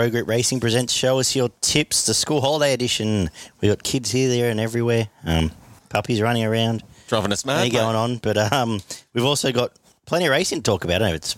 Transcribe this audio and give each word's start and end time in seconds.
Pro 0.00 0.08
Group 0.08 0.28
Racing 0.28 0.60
presents 0.60 0.94
Show 0.94 1.20
Us 1.20 1.36
Your 1.36 1.50
Tips, 1.60 2.06
the 2.06 2.14
school 2.14 2.40
holiday 2.40 2.72
edition. 2.72 3.28
We 3.60 3.68
got 3.68 3.82
kids 3.82 4.10
here, 4.10 4.30
there, 4.30 4.50
and 4.50 4.58
everywhere. 4.58 5.08
Um, 5.26 5.50
puppies 5.90 6.22
running 6.22 6.42
around. 6.42 6.82
Driving 7.08 7.32
us 7.32 7.44
mad. 7.44 7.64
Mate. 7.64 7.72
going 7.74 7.94
on, 7.96 8.16
but 8.16 8.50
um, 8.50 8.80
we've 9.12 9.26
also 9.26 9.52
got 9.52 9.72
plenty 10.10 10.26
of 10.26 10.32
racing 10.32 10.58
to 10.58 10.62
talk 10.62 10.84
about. 10.84 11.00
I 11.02 11.08
know 11.08 11.14
it's 11.14 11.34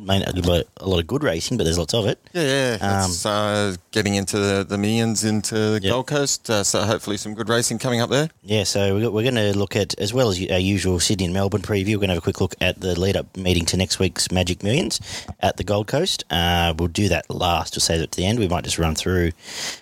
main- 0.00 0.22
a 0.22 0.32
lot 0.40 0.64
a 0.78 0.88
lot 0.88 0.98
of 0.98 1.06
good 1.06 1.22
racing, 1.22 1.56
but 1.58 1.64
there's 1.64 1.78
lots 1.78 1.94
of 1.94 2.06
it. 2.06 2.18
Yeah, 2.32 2.78
yeah. 2.80 3.02
Um, 3.04 3.10
it's 3.10 3.24
uh, 3.24 3.76
getting 3.92 4.14
into 4.16 4.38
the, 4.38 4.64
the 4.68 4.76
millions 4.78 5.22
into 5.24 5.54
the 5.54 5.80
Yep. 5.82 5.90
Gold 5.92 6.06
Coast. 6.08 6.50
Uh, 6.50 6.64
so 6.64 6.80
hopefully 6.82 7.16
some 7.18 7.34
good 7.34 7.48
racing 7.48 7.78
coming 7.78 8.00
up 8.00 8.10
there. 8.10 8.30
Yeah, 8.42 8.64
so 8.64 8.96
we're, 8.96 9.10
we're 9.10 9.22
going 9.22 9.34
to 9.36 9.56
look 9.56 9.76
at, 9.76 9.96
as 10.00 10.12
well 10.12 10.30
as 10.30 10.38
our 10.50 10.58
usual 10.58 10.98
Sydney 11.00 11.26
and 11.26 11.34
Melbourne 11.34 11.62
preview, 11.62 11.94
we're 11.94 11.98
going 11.98 12.08
to 12.08 12.14
have 12.14 12.22
a 12.22 12.22
quick 12.22 12.40
look 12.40 12.54
at 12.60 12.80
the 12.80 12.98
lead 12.98 13.16
up 13.16 13.36
meeting 13.36 13.64
to 13.66 13.76
next 13.76 13.98
week's 13.98 14.30
Magic 14.32 14.62
Millions 14.62 15.00
at 15.40 15.56
the 15.58 15.64
Gold 15.64 15.86
Coast. 15.86 16.24
Uh, 16.30 16.74
we'll 16.78 16.88
do 16.88 17.08
that 17.10 17.28
last. 17.30 17.74
We'll 17.76 17.82
save 17.82 18.00
it 18.00 18.10
to 18.12 18.16
the 18.16 18.26
end. 18.26 18.38
We 18.38 18.48
might 18.48 18.64
just 18.64 18.78
run 18.78 18.94
through 18.94 19.32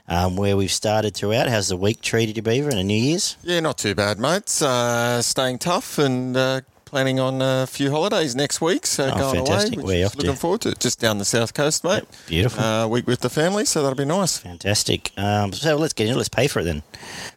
um, 0.08 0.36
where 0.36 0.56
we've 0.56 0.70
started 0.72 1.14
throughout. 1.14 1.48
How's 1.48 1.68
the 1.68 1.76
week 1.76 2.00
treated 2.02 2.36
you, 2.36 2.42
Beaver, 2.42 2.70
and 2.70 2.78
a 2.80 2.84
New 2.84 2.94
Year's? 3.00 3.36
Yeah, 3.44 3.60
not 3.60 3.78
too 3.78 3.94
bad, 3.94 4.18
mates. 4.18 4.60
Uh, 4.62 5.22
staying 5.22 5.58
tough 5.60 5.98
and 5.98 6.36
uh, 6.36 6.60
planning 6.92 7.18
on 7.18 7.40
a 7.40 7.66
few 7.66 7.90
holidays 7.90 8.36
next 8.36 8.60
week. 8.60 8.84
So 8.84 9.10
Oh, 9.10 9.18
going 9.18 9.34
fantastic. 9.46 9.78
away. 9.78 9.84
Where 10.00 10.06
off 10.06 10.12
to? 10.12 10.18
Looking 10.18 10.36
forward 10.36 10.60
to 10.60 10.68
it. 10.72 10.78
Just 10.78 11.00
down 11.00 11.16
the 11.16 11.24
south 11.24 11.54
coast, 11.54 11.84
mate. 11.84 12.04
Beautiful. 12.26 12.62
Uh, 12.62 12.86
week 12.86 13.06
with 13.06 13.20
the 13.20 13.30
family, 13.30 13.64
so 13.64 13.80
that'll 13.82 13.96
be 13.96 14.04
nice. 14.04 14.36
Fantastic. 14.36 15.10
Um, 15.16 15.54
so 15.54 15.76
let's 15.76 15.94
get 15.94 16.06
it. 16.08 16.14
Let's 16.16 16.28
pay 16.28 16.48
for 16.48 16.60
it 16.60 16.64
then. 16.64 16.82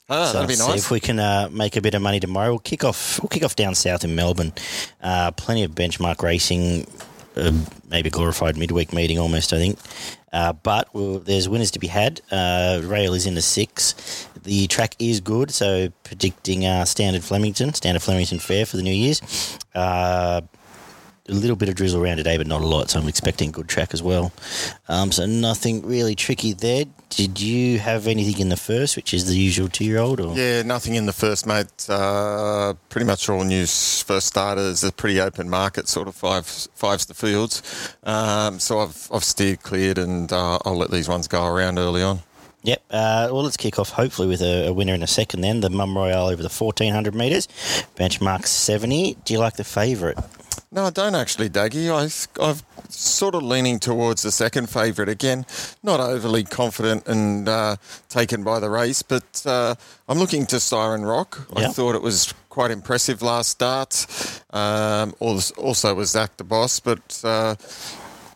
Ah, 0.10 0.26
So 0.26 0.34
that'll 0.34 0.48
be 0.50 0.56
see 0.56 0.68
nice. 0.68 0.84
if 0.84 0.92
we 0.92 1.00
can 1.00 1.20
uh, 1.20 1.48
make 1.54 1.78
a 1.78 1.82
bit 1.82 1.94
of 1.94 2.02
money 2.02 2.20
tomorrow. 2.20 2.50
We'll 2.50 2.60
kick 2.60 2.84
off. 2.84 3.18
We'll 3.22 3.30
kick 3.30 3.46
off 3.46 3.56
down 3.56 3.76
south 3.76 4.04
in 4.04 4.14
Melbourne. 4.14 4.52
Uh, 5.02 5.32
plenty 5.32 5.64
of 5.64 5.72
benchmark 5.72 6.22
racing. 6.22 6.86
Uh, 7.36 7.52
maybe 7.90 8.10
glorified 8.10 8.58
midweek 8.58 8.94
meeting 8.94 9.20
almost. 9.20 9.54
I 9.54 9.58
think. 9.58 9.80
Uh, 10.32 10.52
but 10.52 10.94
we'll, 10.94 11.20
there's 11.20 11.48
winners 11.48 11.72
to 11.72 11.80
be 11.80 11.88
had. 11.88 12.22
Uh, 12.30 12.82
Rail 12.84 13.14
is 13.14 13.26
in 13.26 13.36
the 13.36 13.42
six. 13.42 14.28
The 14.44 14.68
track 14.68 14.96
is 15.00 15.22
good, 15.22 15.50
so 15.50 15.90
predicting 16.04 16.66
uh, 16.66 16.84
standard 16.84 17.24
Flemington, 17.24 17.74
standard 17.74 18.02
Flemington 18.02 18.40
fair 18.40 18.66
for 18.66 18.76
the 18.76 18.84
New 18.84 18.92
Year's. 18.92 19.22
A 21.28 21.34
little 21.34 21.56
bit 21.56 21.70
of 21.70 21.76
drizzle 21.76 22.04
around 22.04 22.18
today, 22.18 22.38
but 22.38 22.46
not 22.46 22.62
a 22.62 22.68
lot. 22.68 22.92
So 22.92 23.00
I'm 23.00 23.08
expecting 23.08 23.52
good 23.52 23.68
track 23.68 23.96
as 23.96 24.04
well. 24.04 24.32
Um, 24.88 25.12
so 25.12 25.26
nothing 25.26 25.84
really 25.84 26.14
tricky 26.14 26.54
there. 26.54 26.86
Did 27.10 27.42
you 27.42 27.80
have 27.80 28.06
anything 28.06 28.40
in 28.40 28.50
the 28.50 28.58
first, 28.58 28.96
which 28.96 29.12
is 29.12 29.26
the 29.26 29.36
usual 29.36 29.68
two-year-old? 29.68 30.20
Or 30.20 30.36
Yeah, 30.36 30.62
nothing 30.62 30.94
in 30.94 31.08
the 31.08 31.14
first, 31.14 31.48
mate. 31.48 31.90
Uh, 31.90 32.76
pretty 32.90 33.08
much 33.08 33.28
all 33.28 33.44
news 33.44 34.04
first 34.04 34.28
starters. 34.28 34.84
A 34.84 34.92
pretty 34.92 35.20
open 35.20 35.50
market, 35.50 35.88
sort 35.88 36.08
of 36.08 36.14
five 36.14 36.46
fives 36.46 37.08
to 37.08 37.16
fields. 37.16 37.96
Um, 38.04 38.60
so 38.60 38.80
I've 38.80 39.10
I've 39.12 39.24
steered 39.24 39.64
cleared, 39.64 39.98
and 39.98 40.32
uh, 40.32 40.60
I'll 40.64 40.78
let 40.78 40.92
these 40.92 41.10
ones 41.10 41.28
go 41.28 41.46
around 41.46 41.80
early 41.80 42.04
on. 42.04 42.20
Yep. 42.66 42.84
Uh, 42.90 43.30
well, 43.32 43.44
let's 43.44 43.58
kick 43.58 43.78
off 43.78 43.90
hopefully 43.92 44.28
with 44.28 44.42
a, 44.42 44.68
a 44.68 44.74
winner 44.74 44.94
in 44.94 45.04
a 45.04 45.08
second. 45.08 45.42
Then 45.42 45.62
the 45.62 45.70
Mum 45.70 45.96
Royale 45.96 46.28
over 46.28 46.42
the 46.42 46.50
1400 46.50 47.14
metres, 47.14 47.48
benchmark 47.96 48.48
70. 48.48 49.18
Do 49.24 49.34
you 49.34 49.40
like 49.40 49.56
the 49.56 49.64
favourite? 49.64 50.18
No, 50.76 50.84
I 50.84 50.90
don't 50.90 51.16
actually, 51.16 51.50
Daggy. 51.50 51.90
I, 51.90 52.04
I've 52.46 52.62
sort 52.90 53.34
of 53.34 53.44
leaning 53.44 53.80
towards 53.80 54.24
the 54.24 54.32
second 54.32 54.70
favourite 54.70 55.08
again. 55.08 55.46
Not 55.82 56.02
overly 56.02 56.44
confident 56.44 57.08
and 57.08 57.48
uh, 57.48 57.78
taken 58.10 58.44
by 58.44 58.60
the 58.60 58.70
race, 58.70 59.02
but 59.02 59.42
uh, 59.46 59.76
I'm 60.10 60.20
looking 60.20 60.46
to 60.48 60.60
Siren 60.60 61.06
Rock. 61.06 61.48
I 61.56 61.62
thought 61.70 61.96
it 61.96 62.02
was 62.02 62.34
quite 62.50 62.72
impressive 62.72 63.22
last 63.22 63.52
start. 63.52 64.06
Um, 64.52 65.16
als- 65.22 65.52
also 65.52 65.96
was 65.96 66.10
Zach 66.10 66.36
the 66.36 66.44
boss, 66.44 66.82
but. 66.82 67.22
Uh, 67.24 67.56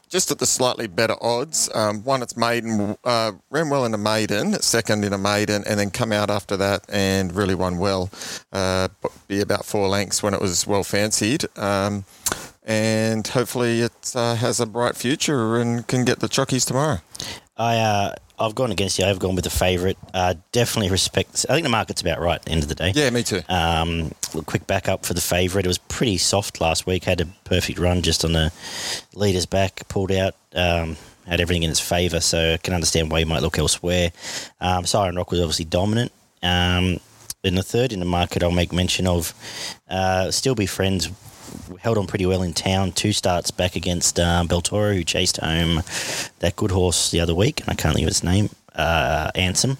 just 0.09 0.31
at 0.31 0.39
the 0.39 0.45
slightly 0.45 0.87
better 0.87 1.15
odds. 1.21 1.69
Um, 1.73 2.03
one, 2.03 2.21
it's 2.21 2.35
maiden, 2.35 2.97
uh, 3.03 3.31
ran 3.49 3.69
well 3.69 3.85
in 3.85 3.93
a 3.93 3.97
maiden, 3.97 4.53
second 4.61 5.05
in 5.05 5.13
a 5.13 5.17
maiden, 5.17 5.63
and 5.67 5.79
then 5.79 5.91
come 5.91 6.11
out 6.11 6.29
after 6.29 6.57
that 6.57 6.83
and 6.89 7.33
really 7.35 7.55
won 7.55 7.77
well. 7.77 8.09
Uh, 8.51 8.89
be 9.27 9.39
about 9.39 9.65
four 9.65 9.87
lengths 9.87 10.21
when 10.21 10.33
it 10.33 10.41
was 10.41 10.65
well 10.65 10.83
fancied. 10.83 11.45
Um, 11.57 12.05
and 12.63 13.25
hopefully 13.27 13.81
it 13.81 14.13
uh, 14.15 14.35
has 14.35 14.59
a 14.59 14.65
bright 14.65 14.95
future 14.95 15.57
and 15.57 15.87
can 15.87 16.05
get 16.05 16.19
the 16.19 16.27
chockies 16.27 16.65
tomorrow. 16.65 16.99
I, 17.57 17.77
uh, 17.77 18.15
I've 18.39 18.55
gone 18.55 18.71
against 18.71 18.97
you. 18.99 19.05
I've 19.05 19.19
gone 19.19 19.35
with 19.35 19.43
the 19.43 19.49
favourite. 19.49 19.97
Uh, 20.13 20.35
definitely 20.51 20.89
respect. 20.89 21.45
I 21.49 21.53
think 21.53 21.63
the 21.63 21.69
market's 21.69 22.01
about 22.01 22.19
right 22.19 22.35
at 22.35 22.45
the 22.45 22.51
end 22.51 22.63
of 22.63 22.69
the 22.69 22.75
day. 22.75 22.91
Yeah, 22.95 23.09
me 23.09 23.23
too. 23.23 23.41
Um, 23.49 24.11
quick 24.45 24.65
backup 24.67 25.05
for 25.05 25.13
the 25.13 25.21
favourite. 25.21 25.65
It 25.65 25.67
was 25.67 25.77
pretty 25.77 26.17
soft 26.17 26.61
last 26.61 26.85
week. 26.87 27.03
Had 27.03 27.21
a 27.21 27.25
perfect 27.43 27.79
run 27.79 28.01
just 28.01 28.23
on 28.23 28.33
the 28.33 28.51
leader's 29.13 29.45
back. 29.45 29.87
Pulled 29.89 30.11
out. 30.11 30.35
Um, 30.53 30.97
had 31.27 31.41
everything 31.41 31.63
in 31.63 31.69
its 31.69 31.79
favour. 31.79 32.19
So 32.19 32.53
I 32.53 32.57
can 32.57 32.73
understand 32.73 33.11
why 33.11 33.19
you 33.19 33.25
might 33.25 33.41
look 33.41 33.59
elsewhere. 33.59 34.11
Um, 34.61 34.85
Siren 34.85 35.15
Rock 35.15 35.31
was 35.31 35.41
obviously 35.41 35.65
dominant. 35.65 36.11
Um, 36.41 36.99
in 37.43 37.55
the 37.55 37.63
third 37.63 37.93
in 37.93 37.99
the 37.99 38.05
market, 38.05 38.43
I'll 38.43 38.51
make 38.51 38.73
mention 38.73 39.07
of 39.07 39.33
uh, 39.89 40.31
Still 40.31 40.55
Be 40.55 40.65
Friends. 40.65 41.09
Held 41.79 41.97
on 41.97 42.07
pretty 42.07 42.25
well 42.25 42.41
in 42.41 42.53
town. 42.53 42.91
Two 42.91 43.13
starts 43.13 43.51
back 43.51 43.75
against 43.75 44.19
um, 44.19 44.47
Beltoro, 44.47 44.93
who 44.93 45.03
chased 45.03 45.37
home 45.37 45.81
that 46.39 46.55
good 46.55 46.71
horse 46.71 47.11
the 47.11 47.19
other 47.19 47.35
week. 47.35 47.61
And 47.61 47.69
I 47.69 47.75
can't 47.75 47.95
think 47.95 48.05
of 48.05 48.09
its 48.09 48.23
name. 48.23 48.49
Uh, 48.75 49.31
Ansem. 49.35 49.77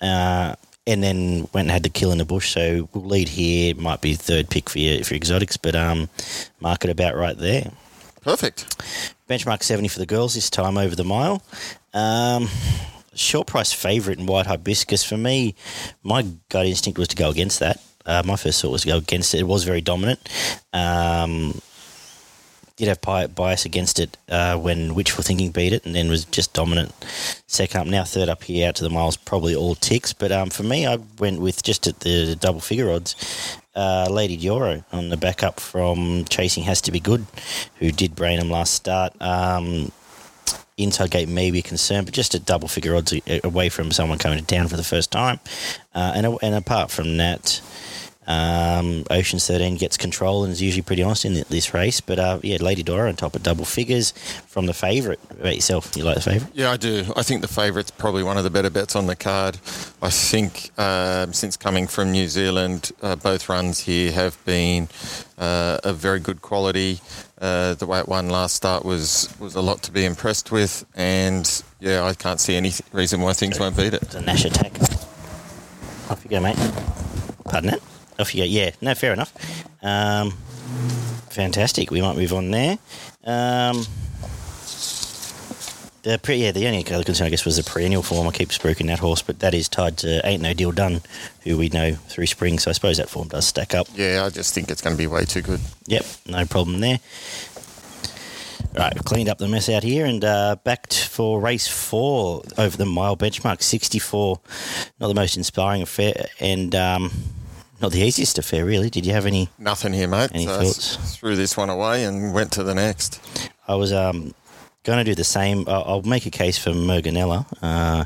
Uh, 0.00 0.54
and 0.86 1.02
then 1.02 1.48
went 1.52 1.66
and 1.66 1.70
had 1.70 1.82
the 1.84 1.88
kill 1.88 2.12
in 2.12 2.18
the 2.18 2.24
bush. 2.24 2.52
So 2.52 2.88
we'll 2.92 3.04
lead 3.04 3.28
here. 3.28 3.74
Might 3.74 4.00
be 4.00 4.14
third 4.14 4.50
pick 4.50 4.68
for 4.68 4.78
your, 4.78 5.04
for 5.04 5.14
your 5.14 5.18
exotics, 5.18 5.56
but 5.56 5.74
um, 5.74 6.08
market 6.60 6.90
about 6.90 7.14
right 7.14 7.36
there. 7.36 7.70
Perfect. 8.22 8.78
Benchmark 9.28 9.62
70 9.62 9.88
for 9.88 9.98
the 9.98 10.06
girls 10.06 10.34
this 10.34 10.50
time 10.50 10.76
over 10.78 10.94
the 10.94 11.04
mile. 11.04 11.42
Um, 11.94 12.48
short 13.14 13.46
price 13.46 13.72
favourite 13.72 14.18
in 14.18 14.26
White 14.26 14.46
Hibiscus. 14.46 15.04
For 15.04 15.16
me, 15.16 15.54
my 16.02 16.26
gut 16.48 16.66
instinct 16.66 16.98
was 16.98 17.08
to 17.08 17.16
go 17.16 17.30
against 17.30 17.60
that. 17.60 17.80
Uh, 18.06 18.22
my 18.24 18.36
first 18.36 18.60
thought 18.60 18.70
was 18.72 18.82
to 18.82 18.88
go 18.88 18.96
against 18.98 19.34
it. 19.34 19.40
It 19.40 19.46
was 19.46 19.64
very 19.64 19.80
dominant. 19.80 20.28
Um, 20.72 21.60
did 22.76 22.88
have 22.88 23.34
bias 23.34 23.64
against 23.64 24.00
it 24.00 24.16
uh, 24.28 24.56
when 24.56 24.94
Wishful 24.94 25.22
Thinking 25.22 25.50
beat 25.50 25.72
it 25.72 25.84
and 25.84 25.94
then 25.94 26.08
was 26.08 26.24
just 26.24 26.52
dominant 26.52 26.92
second 27.46 27.80
up. 27.82 27.86
Now 27.86 28.04
third 28.04 28.28
up 28.28 28.42
here 28.42 28.68
out 28.68 28.76
to 28.76 28.84
the 28.84 28.90
miles, 28.90 29.16
probably 29.16 29.54
all 29.54 29.74
ticks. 29.74 30.12
But 30.12 30.32
um, 30.32 30.50
for 30.50 30.62
me, 30.62 30.86
I 30.86 30.98
went 31.18 31.40
with 31.40 31.62
just 31.62 31.86
at 31.86 32.00
the 32.00 32.34
double 32.34 32.60
figure 32.60 32.90
odds, 32.90 33.58
uh, 33.74 34.08
Lady 34.10 34.36
Dioro 34.36 34.84
on 34.90 35.10
the 35.10 35.16
backup 35.16 35.60
from 35.60 36.24
Chasing 36.28 36.64
Has 36.64 36.80
to 36.82 36.92
Be 36.92 37.00
Good, 37.00 37.26
who 37.78 37.92
did 37.92 38.16
brain 38.16 38.40
him 38.40 38.50
last 38.50 38.74
start. 38.74 39.14
Um, 39.20 39.92
inside 40.76 41.10
gate 41.10 41.28
may 41.28 41.50
be 41.50 41.60
a 41.60 41.62
concern, 41.62 42.04
but 42.04 42.14
just 42.14 42.34
at 42.34 42.44
double 42.44 42.68
figure 42.68 42.96
odds 42.96 43.14
away 43.44 43.68
from 43.68 43.92
someone 43.92 44.18
coming 44.18 44.38
to 44.38 44.44
town 44.44 44.68
for 44.68 44.76
the 44.76 44.84
first 44.84 45.10
time. 45.10 45.38
Uh, 45.94 46.12
and, 46.14 46.26
and 46.42 46.54
apart 46.54 46.90
from 46.90 47.18
that, 47.18 47.60
um, 48.26 49.04
Oceans 49.10 49.46
13 49.46 49.76
gets 49.76 49.96
control 49.96 50.44
and 50.44 50.52
is 50.52 50.62
usually 50.62 50.82
pretty 50.82 51.02
honest 51.02 51.24
in 51.24 51.34
this 51.48 51.74
race. 51.74 52.00
But 52.00 52.18
uh, 52.18 52.38
yeah, 52.42 52.58
Lady 52.60 52.82
Dora 52.82 53.08
on 53.08 53.16
top 53.16 53.34
at 53.34 53.42
double 53.42 53.64
figures 53.64 54.12
from 54.46 54.66
the 54.66 54.74
favourite. 54.74 55.18
About 55.30 55.54
yourself, 55.54 55.96
you 55.96 56.04
like 56.04 56.14
the 56.16 56.20
favourite? 56.22 56.54
Yeah, 56.54 56.70
I 56.70 56.76
do. 56.76 57.04
I 57.16 57.22
think 57.22 57.42
the 57.42 57.48
favourite's 57.48 57.90
probably 57.90 58.22
one 58.22 58.38
of 58.38 58.44
the 58.44 58.50
better 58.50 58.70
bets 58.70 58.94
on 58.94 59.06
the 59.06 59.16
card. 59.16 59.56
I 60.00 60.10
think 60.10 60.70
um, 60.78 61.32
since 61.32 61.56
coming 61.56 61.86
from 61.86 62.12
New 62.12 62.28
Zealand, 62.28 62.92
uh, 63.02 63.16
both 63.16 63.48
runs 63.48 63.80
here 63.80 64.12
have 64.12 64.42
been 64.44 64.88
uh, 65.38 65.78
of 65.82 65.96
very 65.96 66.20
good 66.20 66.42
quality. 66.42 67.00
Uh, 67.40 67.74
the 67.74 67.86
way 67.86 67.98
it 67.98 68.06
won 68.06 68.28
last 68.28 68.54
start 68.54 68.84
was 68.84 69.28
was 69.40 69.56
a 69.56 69.60
lot 69.60 69.82
to 69.82 69.90
be 69.90 70.04
impressed 70.04 70.52
with, 70.52 70.86
and 70.94 71.64
yeah, 71.80 72.04
I 72.04 72.14
can't 72.14 72.38
see 72.38 72.54
any 72.54 72.70
th- 72.70 72.82
reason 72.92 73.20
why 73.20 73.32
things 73.32 73.58
won't 73.58 73.76
beat 73.76 73.94
it. 73.94 74.02
It's 74.02 74.14
a 74.14 74.20
Nash 74.20 74.44
attack. 74.44 74.80
Off 76.08 76.20
you 76.22 76.30
go, 76.30 76.40
mate. 76.40 76.56
Pardon 77.44 77.70
that? 77.70 77.80
Off 78.18 78.34
you 78.34 78.42
go. 78.42 78.46
Yeah, 78.46 78.70
no, 78.80 78.94
fair 78.94 79.12
enough. 79.12 79.32
Um, 79.82 80.32
fantastic. 81.30 81.90
We 81.90 82.00
might 82.02 82.16
move 82.16 82.32
on 82.32 82.50
there. 82.50 82.78
Um, 83.24 83.86
the 86.02 86.18
pre- 86.20 86.36
yeah, 86.36 86.50
the 86.50 86.66
only 86.66 86.84
other 86.92 87.04
concern, 87.04 87.28
I 87.28 87.30
guess, 87.30 87.44
was 87.44 87.56
the 87.56 87.62
perennial 87.62 88.02
form. 88.02 88.26
I 88.26 88.32
keep 88.32 88.48
spooking 88.48 88.88
that 88.88 88.98
horse, 88.98 89.22
but 89.22 89.38
that 89.38 89.54
is 89.54 89.68
tied 89.68 89.98
to 89.98 90.26
Ain't 90.26 90.42
No 90.42 90.52
Deal 90.52 90.72
Done, 90.72 91.00
who 91.42 91.56
we 91.56 91.68
know 91.68 91.94
through 91.94 92.26
spring. 92.26 92.58
So 92.58 92.70
I 92.70 92.74
suppose 92.74 92.96
that 92.96 93.08
form 93.08 93.28
does 93.28 93.46
stack 93.46 93.74
up. 93.74 93.86
Yeah, 93.94 94.24
I 94.26 94.30
just 94.30 94.52
think 94.52 94.70
it's 94.70 94.82
going 94.82 94.96
to 94.96 94.98
be 94.98 95.06
way 95.06 95.24
too 95.24 95.42
good. 95.42 95.60
Yep, 95.86 96.04
no 96.26 96.44
problem 96.44 96.80
there. 96.80 96.98
Right, 98.76 98.94
we've 98.94 99.04
cleaned 99.04 99.28
up 99.28 99.38
the 99.38 99.48
mess 99.48 99.68
out 99.68 99.82
here 99.82 100.06
and 100.06 100.24
uh, 100.24 100.56
back 100.64 100.88
t- 100.88 101.06
for 101.06 101.38
race 101.40 101.68
four 101.68 102.42
over 102.56 102.74
the 102.76 102.86
mile 102.86 103.16
benchmark, 103.16 103.62
64. 103.62 104.40
Not 104.98 105.08
the 105.08 105.14
most 105.14 105.36
inspiring 105.36 105.82
affair 105.82 106.26
and 106.40 106.74
um, 106.74 107.10
not 107.82 107.92
the 107.92 108.00
easiest 108.00 108.38
affair, 108.38 108.64
really. 108.64 108.88
Did 108.88 109.04
you 109.04 109.12
have 109.12 109.26
any? 109.26 109.48
Nothing 109.58 109.92
here, 109.92 110.08
mate. 110.08 110.30
Any 110.32 110.46
So 110.46 110.56
thoughts? 110.62 110.96
s- 110.98 111.16
Threw 111.16 111.36
this 111.36 111.56
one 111.56 111.68
away 111.68 112.04
and 112.04 112.32
went 112.32 112.52
to 112.52 112.62
the 112.62 112.74
next. 112.74 113.20
I 113.68 113.74
was 113.74 113.92
um, 113.92 114.34
going 114.84 114.98
to 114.98 115.04
do 115.04 115.14
the 115.14 115.24
same. 115.24 115.64
I'll, 115.68 115.84
I'll 115.86 116.02
make 116.02 116.26
a 116.26 116.30
case 116.30 116.58
for 116.58 116.70
Merganella, 116.70 117.46
uh, 117.62 118.04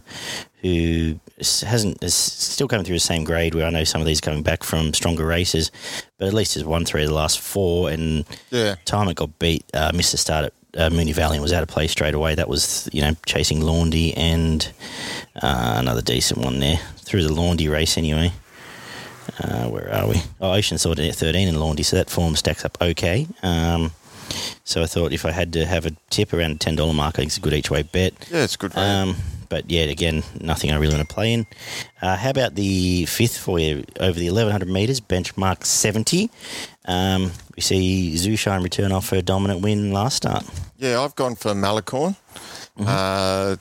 who 0.62 1.20
hasn't 1.62 2.02
is 2.02 2.14
still 2.14 2.66
coming 2.68 2.84
through 2.84 2.96
the 2.96 3.00
same 3.00 3.24
grade. 3.24 3.54
Where 3.54 3.66
I 3.66 3.70
know 3.70 3.84
some 3.84 4.00
of 4.00 4.06
these 4.06 4.18
are 4.18 4.22
coming 4.22 4.42
back 4.42 4.62
from 4.62 4.94
stronger 4.94 5.26
races, 5.26 5.70
but 6.18 6.26
at 6.28 6.34
least 6.34 6.54
has 6.54 6.64
won 6.64 6.84
three 6.84 7.02
of 7.02 7.08
the 7.08 7.14
last 7.14 7.38
four. 7.40 7.90
And 7.90 8.24
Yeah. 8.50 8.76
time 8.86 9.08
it 9.08 9.16
got 9.16 9.38
beat, 9.38 9.64
uh, 9.74 9.92
missed 9.94 10.12
the 10.12 10.18
start 10.18 10.46
at 10.46 10.52
uh, 10.78 10.90
Mooney 10.90 11.12
Valiant 11.12 11.42
was 11.42 11.52
out 11.52 11.62
of 11.62 11.68
play 11.68 11.86
straight 11.86 12.14
away. 12.14 12.34
That 12.34 12.48
was 12.48 12.88
you 12.92 13.02
know 13.02 13.14
chasing 13.26 13.60
Laundy 13.60 14.14
and 14.14 14.66
uh, 15.42 15.76
another 15.78 16.02
decent 16.02 16.40
one 16.40 16.58
there 16.60 16.78
through 16.98 17.22
the 17.22 17.32
Laundy 17.32 17.68
race 17.68 17.96
anyway. 17.98 18.32
Uh, 19.38 19.68
where 19.68 19.92
are 19.92 20.08
we? 20.08 20.16
Oh, 20.40 20.52
Ocean 20.52 20.78
Sword 20.78 20.98
at 21.00 21.14
13 21.14 21.48
and 21.48 21.60
Laundry, 21.60 21.84
so 21.84 21.96
that 21.96 22.08
form 22.10 22.36
stacks 22.36 22.64
up 22.64 22.78
okay. 22.80 23.26
Um, 23.42 23.92
so 24.64 24.82
I 24.82 24.86
thought 24.86 25.12
if 25.12 25.24
I 25.24 25.30
had 25.30 25.52
to 25.52 25.64
have 25.66 25.86
a 25.86 25.92
tip 26.10 26.32
around 26.32 26.52
the 26.52 26.58
ten 26.58 26.74
dollar 26.76 26.92
mark, 26.92 27.14
I 27.14 27.18
think 27.18 27.28
it's 27.28 27.36
a 27.36 27.40
good 27.40 27.52
each 27.52 27.70
way 27.70 27.82
bet. 27.82 28.12
Yeah, 28.30 28.42
it's 28.44 28.56
good. 28.56 28.76
Um, 28.76 29.16
but 29.48 29.70
yeah, 29.70 29.82
again, 29.82 30.24
nothing 30.40 30.72
I 30.72 30.76
really 30.76 30.94
want 30.96 31.08
to 31.08 31.14
play 31.14 31.32
in. 31.32 31.46
Uh, 32.02 32.16
how 32.16 32.30
about 32.30 32.56
the 32.56 33.06
fifth 33.06 33.38
for 33.38 33.58
you 33.60 33.84
over 34.00 34.18
the 34.18 34.26
1100 34.30 34.68
meters, 34.68 35.00
benchmark 35.00 35.64
70? 35.64 36.30
Um, 36.86 37.30
we 37.54 37.62
see 37.62 38.14
Zushine 38.16 38.62
return 38.64 38.90
off 38.90 39.10
her 39.10 39.22
dominant 39.22 39.60
win 39.60 39.92
last 39.92 40.16
start. 40.16 40.44
Yeah, 40.78 41.00
I've 41.00 41.14
gone 41.14 41.36
for 41.36 41.52
Malicorn. 41.54 42.16
Uh, 42.78 43.56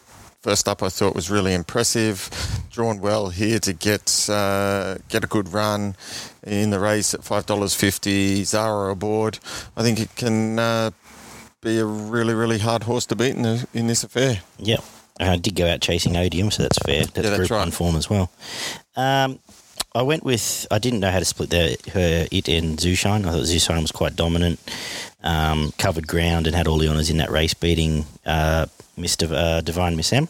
first 0.45 0.69
up, 0.69 0.83
I 0.83 0.89
thought 0.89 1.15
was 1.15 1.31
really 1.31 1.55
impressive. 1.55 2.29
Drawn 2.69 3.01
well 3.01 3.29
here 3.29 3.57
to 3.59 3.73
get 3.73 4.29
uh, 4.29 4.97
get 5.09 5.23
a 5.23 5.27
good 5.27 5.51
run 5.51 5.95
in 6.45 6.69
the 6.69 6.79
race 6.79 7.15
at 7.15 7.23
five 7.23 7.45
dollars 7.47 7.73
fifty. 7.73 8.43
Zara 8.43 8.91
aboard. 8.91 9.39
I 9.75 9.81
think 9.81 9.99
it 9.99 10.15
can 10.15 10.59
uh, 10.59 10.91
be 11.61 11.79
a 11.79 11.85
really 11.85 12.35
really 12.35 12.59
hard 12.59 12.83
horse 12.83 13.07
to 13.07 13.15
beat 13.15 13.35
in, 13.35 13.41
the, 13.41 13.67
in 13.73 13.87
this 13.87 14.03
affair. 14.03 14.41
Yep. 14.59 14.83
I 15.19 15.37
did 15.37 15.55
go 15.55 15.65
out 15.67 15.81
chasing 15.81 16.15
Odium, 16.15 16.51
so 16.51 16.61
that's 16.63 16.77
fair. 16.77 17.05
That's, 17.05 17.15
Yeah, 17.15 17.23
that's 17.23 17.37
group 17.37 17.51
right. 17.51 17.59
one 17.59 17.71
form 17.71 17.95
as 17.95 18.09
well. 18.09 18.29
Um, 18.95 19.39
I 19.95 20.01
went 20.01 20.23
with. 20.25 20.67
I 20.69 20.77
didn't 20.77 20.99
know 20.99 21.09
how 21.09 21.19
to 21.19 21.25
split 21.25 21.49
the, 21.49 21.77
her 21.93 22.27
it 22.29 22.49
and 22.49 22.77
Zushine. 22.77 23.25
I 23.25 23.31
thought 23.31 23.43
Zushine 23.45 23.81
was 23.81 23.93
quite 23.93 24.15
dominant, 24.17 24.59
um, 25.23 25.71
covered 25.77 26.05
ground, 26.07 26.47
and 26.47 26.55
had 26.55 26.67
all 26.67 26.77
the 26.77 26.89
honours 26.89 27.09
in 27.09 27.17
that 27.17 27.31
race, 27.31 27.53
beating 27.53 28.05
uh, 28.25 28.65
Mr. 28.99 29.31
Uh, 29.31 29.61
Divine 29.61 29.95
Miss 29.95 30.11
M. 30.11 30.27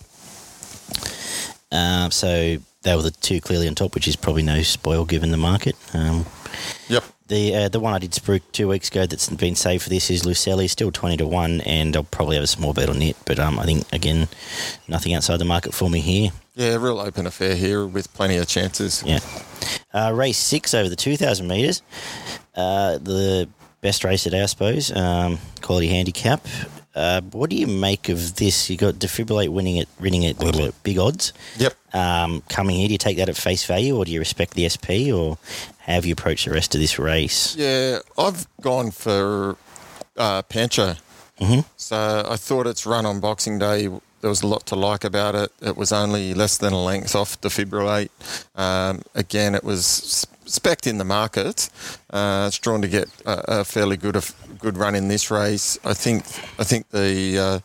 Um, 1.72 2.12
so 2.12 2.58
they 2.84 2.96
were 2.96 3.02
the 3.02 3.12
two 3.12 3.42
clearly 3.42 3.68
on 3.68 3.74
top, 3.74 3.96
which 3.96 4.08
is 4.08 4.16
probably 4.16 4.44
no 4.44 4.62
spoil 4.62 5.04
given 5.04 5.32
the 5.32 5.38
market. 5.38 5.76
Um, 5.94 6.26
Yep. 6.88 7.04
the 7.28 7.56
uh, 7.56 7.70
the 7.70 7.80
one 7.80 7.94
I 7.94 8.00
did 8.00 8.12
spruik 8.12 8.44
two 8.52 8.68
weeks 8.68 8.90
ago 8.90 9.08
that's 9.08 9.30
been 9.30 9.56
saved 9.56 9.84
for 9.84 9.90
this 9.90 10.12
is 10.12 10.24
Lucelli, 10.24 10.70
still 10.70 10.92
twenty 10.92 11.18
to 11.18 11.26
one, 11.28 11.62
and 11.62 11.96
I'll 11.98 12.04
probably 12.04 12.36
have 12.36 12.44
a 12.44 12.48
small 12.48 12.74
bet 12.74 12.88
on 12.88 13.02
it. 13.02 13.18
But 13.26 13.40
um, 13.40 13.58
I 13.60 13.66
think 13.66 13.92
again, 13.92 14.28
nothing 14.88 15.16
outside 15.16 15.38
the 15.38 15.46
market 15.46 15.74
for 15.74 15.90
me 15.90 16.02
here. 16.02 16.30
Yeah, 16.56 16.76
real 16.76 17.00
open 17.00 17.28
affair 17.28 17.56
here 17.56 17.86
with 17.86 18.14
plenty 18.14 18.38
of 18.38 18.48
chances. 18.48 19.04
Yeah. 19.06 19.20
Uh, 19.94 20.12
race 20.14 20.38
six 20.38 20.74
over 20.74 20.88
the 20.88 20.96
2,000 20.96 21.48
metres. 21.48 21.82
Uh, 22.56 22.98
the 22.98 23.50
best 23.82 24.04
race 24.04 24.24
today, 24.24 24.42
I 24.42 24.46
suppose. 24.46 24.96
Um, 24.96 25.38
quality 25.62 25.88
handicap. 25.88 26.46
Uh, 26.96 27.20
what 27.32 27.50
do 27.50 27.58
you 27.58 27.68
make 27.68 28.08
of 28.08 28.38
this? 28.38 28.70
You 28.70 28.78
got 28.78 28.96
Defibrillate 28.96 29.50
winning 29.50 29.76
it, 29.76 29.90
winning 30.00 30.24
it 30.24 30.38
big 30.84 30.98
odds. 30.98 31.34
Yep. 31.58 31.74
Um, 31.94 32.42
coming 32.48 32.78
here, 32.78 32.88
do 32.88 32.94
you 32.94 32.98
take 32.98 33.18
that 33.18 33.28
at 33.28 33.36
face 33.36 33.66
value, 33.66 33.98
or 33.98 34.06
do 34.06 34.12
you 34.12 34.20
respect 34.20 34.54
the 34.54 34.68
SP, 34.72 35.12
or 35.14 35.38
how 35.80 35.94
have 35.94 36.06
you 36.06 36.14
approached 36.14 36.46
the 36.46 36.54
rest 36.54 36.74
of 36.74 36.80
this 36.80 36.98
race? 36.98 37.56
Yeah, 37.58 38.00
I've 38.18 38.48
gone 38.62 38.92
for 38.92 39.58
uh, 40.16 40.42
Pancho. 40.44 40.96
Mm-hmm. 41.40 41.60
So 41.76 42.26
I 42.30 42.38
thought 42.38 42.66
its 42.66 42.86
run 42.86 43.06
on 43.06 43.20
Boxing 43.20 43.60
Day, 43.60 43.90
there 44.22 44.30
was 44.30 44.42
a 44.42 44.48
lot 44.48 44.66
to 44.68 44.76
like 44.76 45.04
about 45.04 45.36
it. 45.36 45.52
It 45.62 45.78
was 45.78 45.92
only 45.92 46.34
less 46.34 46.58
than 46.58 46.74
a 46.74 46.84
length 46.84 47.16
off 47.16 47.40
Defibrillate. 47.42 48.10
Um, 48.56 49.02
again, 49.14 49.54
it 49.56 49.64
was 49.64 50.28
spec 50.46 50.88
in 50.88 50.98
the 50.98 51.04
market. 51.06 51.70
Uh, 52.10 52.46
it's 52.48 52.58
drawn 52.60 52.82
to 52.82 52.88
get 52.88 53.08
a, 53.26 53.60
a 53.62 53.64
fairly 53.66 53.98
good 53.98 54.18
good 54.60 54.78
run 54.78 54.96
in 54.96 55.08
this 55.10 55.30
race. 55.30 55.78
I 55.86 55.94
think 55.94 56.24
I 56.60 56.64
think 56.64 56.90
the 56.90 57.38
uh, 57.38 57.60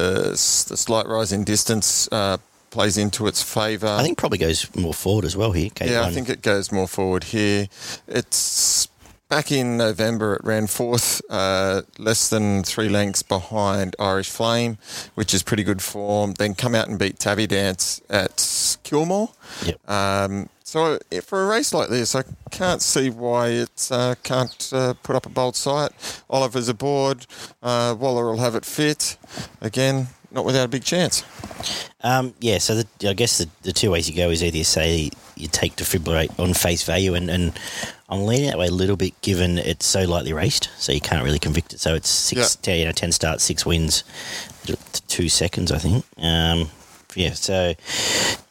uh, 0.00 0.30
s- 0.32 0.64
the 0.64 0.76
slight 0.76 1.06
rise 1.06 1.32
in 1.32 1.44
distance 1.44 2.08
uh, 2.12 2.36
plays 2.70 2.96
into 2.98 3.26
its 3.26 3.42
favour. 3.42 3.88
I 3.88 4.02
think 4.02 4.18
probably 4.18 4.38
goes 4.38 4.68
more 4.76 4.94
forward 4.94 5.24
as 5.24 5.36
well 5.36 5.52
here. 5.52 5.70
Kate 5.74 5.90
Yeah, 5.90 6.04
I 6.04 6.10
think 6.12 6.28
it 6.28 6.42
goes 6.42 6.70
more 6.70 6.86
forward 6.86 7.24
here. 7.24 7.66
It's 8.06 8.86
back 9.30 9.50
in 9.50 9.78
November. 9.78 10.34
It 10.34 10.44
ran 10.44 10.66
fourth, 10.66 11.22
uh, 11.30 11.82
less 11.96 12.28
than 12.28 12.62
three 12.62 12.90
lengths 12.90 13.22
behind 13.22 13.96
Irish 13.98 14.28
Flame, 14.28 14.76
which 15.14 15.32
is 15.32 15.42
pretty 15.42 15.62
good 15.62 15.80
form. 15.80 16.34
Then 16.34 16.54
come 16.54 16.74
out 16.74 16.88
and 16.88 16.98
beat 16.98 17.18
Tabby 17.18 17.46
Dance 17.46 18.02
at 18.10 18.76
Kilmore. 18.82 19.30
Yep. 19.64 19.90
Um, 19.90 20.48
so 20.64 20.98
for 21.24 21.42
a 21.42 21.46
race 21.46 21.72
like 21.72 21.88
this, 21.88 22.14
I 22.14 22.22
can't 22.50 22.82
see 22.82 23.08
why 23.10 23.48
it 23.48 23.88
uh, 23.90 24.16
can't 24.22 24.70
uh, 24.72 24.94
put 25.02 25.16
up 25.16 25.26
a 25.26 25.30
bold 25.30 25.56
sight. 25.56 25.90
Oliver's 26.28 26.68
aboard. 26.68 27.26
Uh, 27.62 27.96
Waller 27.98 28.26
will 28.26 28.38
have 28.38 28.54
it 28.54 28.64
fit. 28.64 29.16
Again, 29.60 30.08
not 30.30 30.44
without 30.44 30.64
a 30.64 30.68
big 30.68 30.84
chance. 30.84 31.24
Um, 32.02 32.34
yeah, 32.40 32.58
so 32.58 32.82
the, 32.82 33.08
I 33.08 33.12
guess 33.12 33.38
the, 33.38 33.48
the 33.62 33.72
two 33.72 33.90
ways 33.90 34.08
you 34.08 34.16
go 34.16 34.30
is 34.30 34.42
either 34.42 34.56
you 34.56 34.64
say 34.64 35.10
you 35.36 35.48
take 35.48 35.76
defibrillate 35.76 36.38
on 36.38 36.54
face 36.54 36.82
value, 36.82 37.14
and, 37.14 37.30
and 37.30 37.52
I'm 38.08 38.24
leaning 38.26 38.48
that 38.48 38.58
way 38.58 38.68
a 38.68 38.72
little 38.72 38.96
bit 38.96 39.20
given 39.22 39.58
it's 39.58 39.86
so 39.86 40.04
lightly 40.04 40.32
raced, 40.32 40.70
so 40.78 40.92
you 40.92 41.00
can't 41.00 41.24
really 41.24 41.38
convict 41.38 41.74
it. 41.74 41.80
So 41.80 41.94
it's 41.94 42.08
six, 42.08 42.56
you 42.66 42.84
know, 42.84 42.92
ten 42.92 43.12
starts, 43.12 43.44
six 43.44 43.66
wins, 43.66 44.04
two 45.08 45.28
seconds, 45.28 45.72
I 45.72 45.78
think. 45.78 46.04
Um, 46.18 46.68
yeah, 47.14 47.32
so 47.32 47.74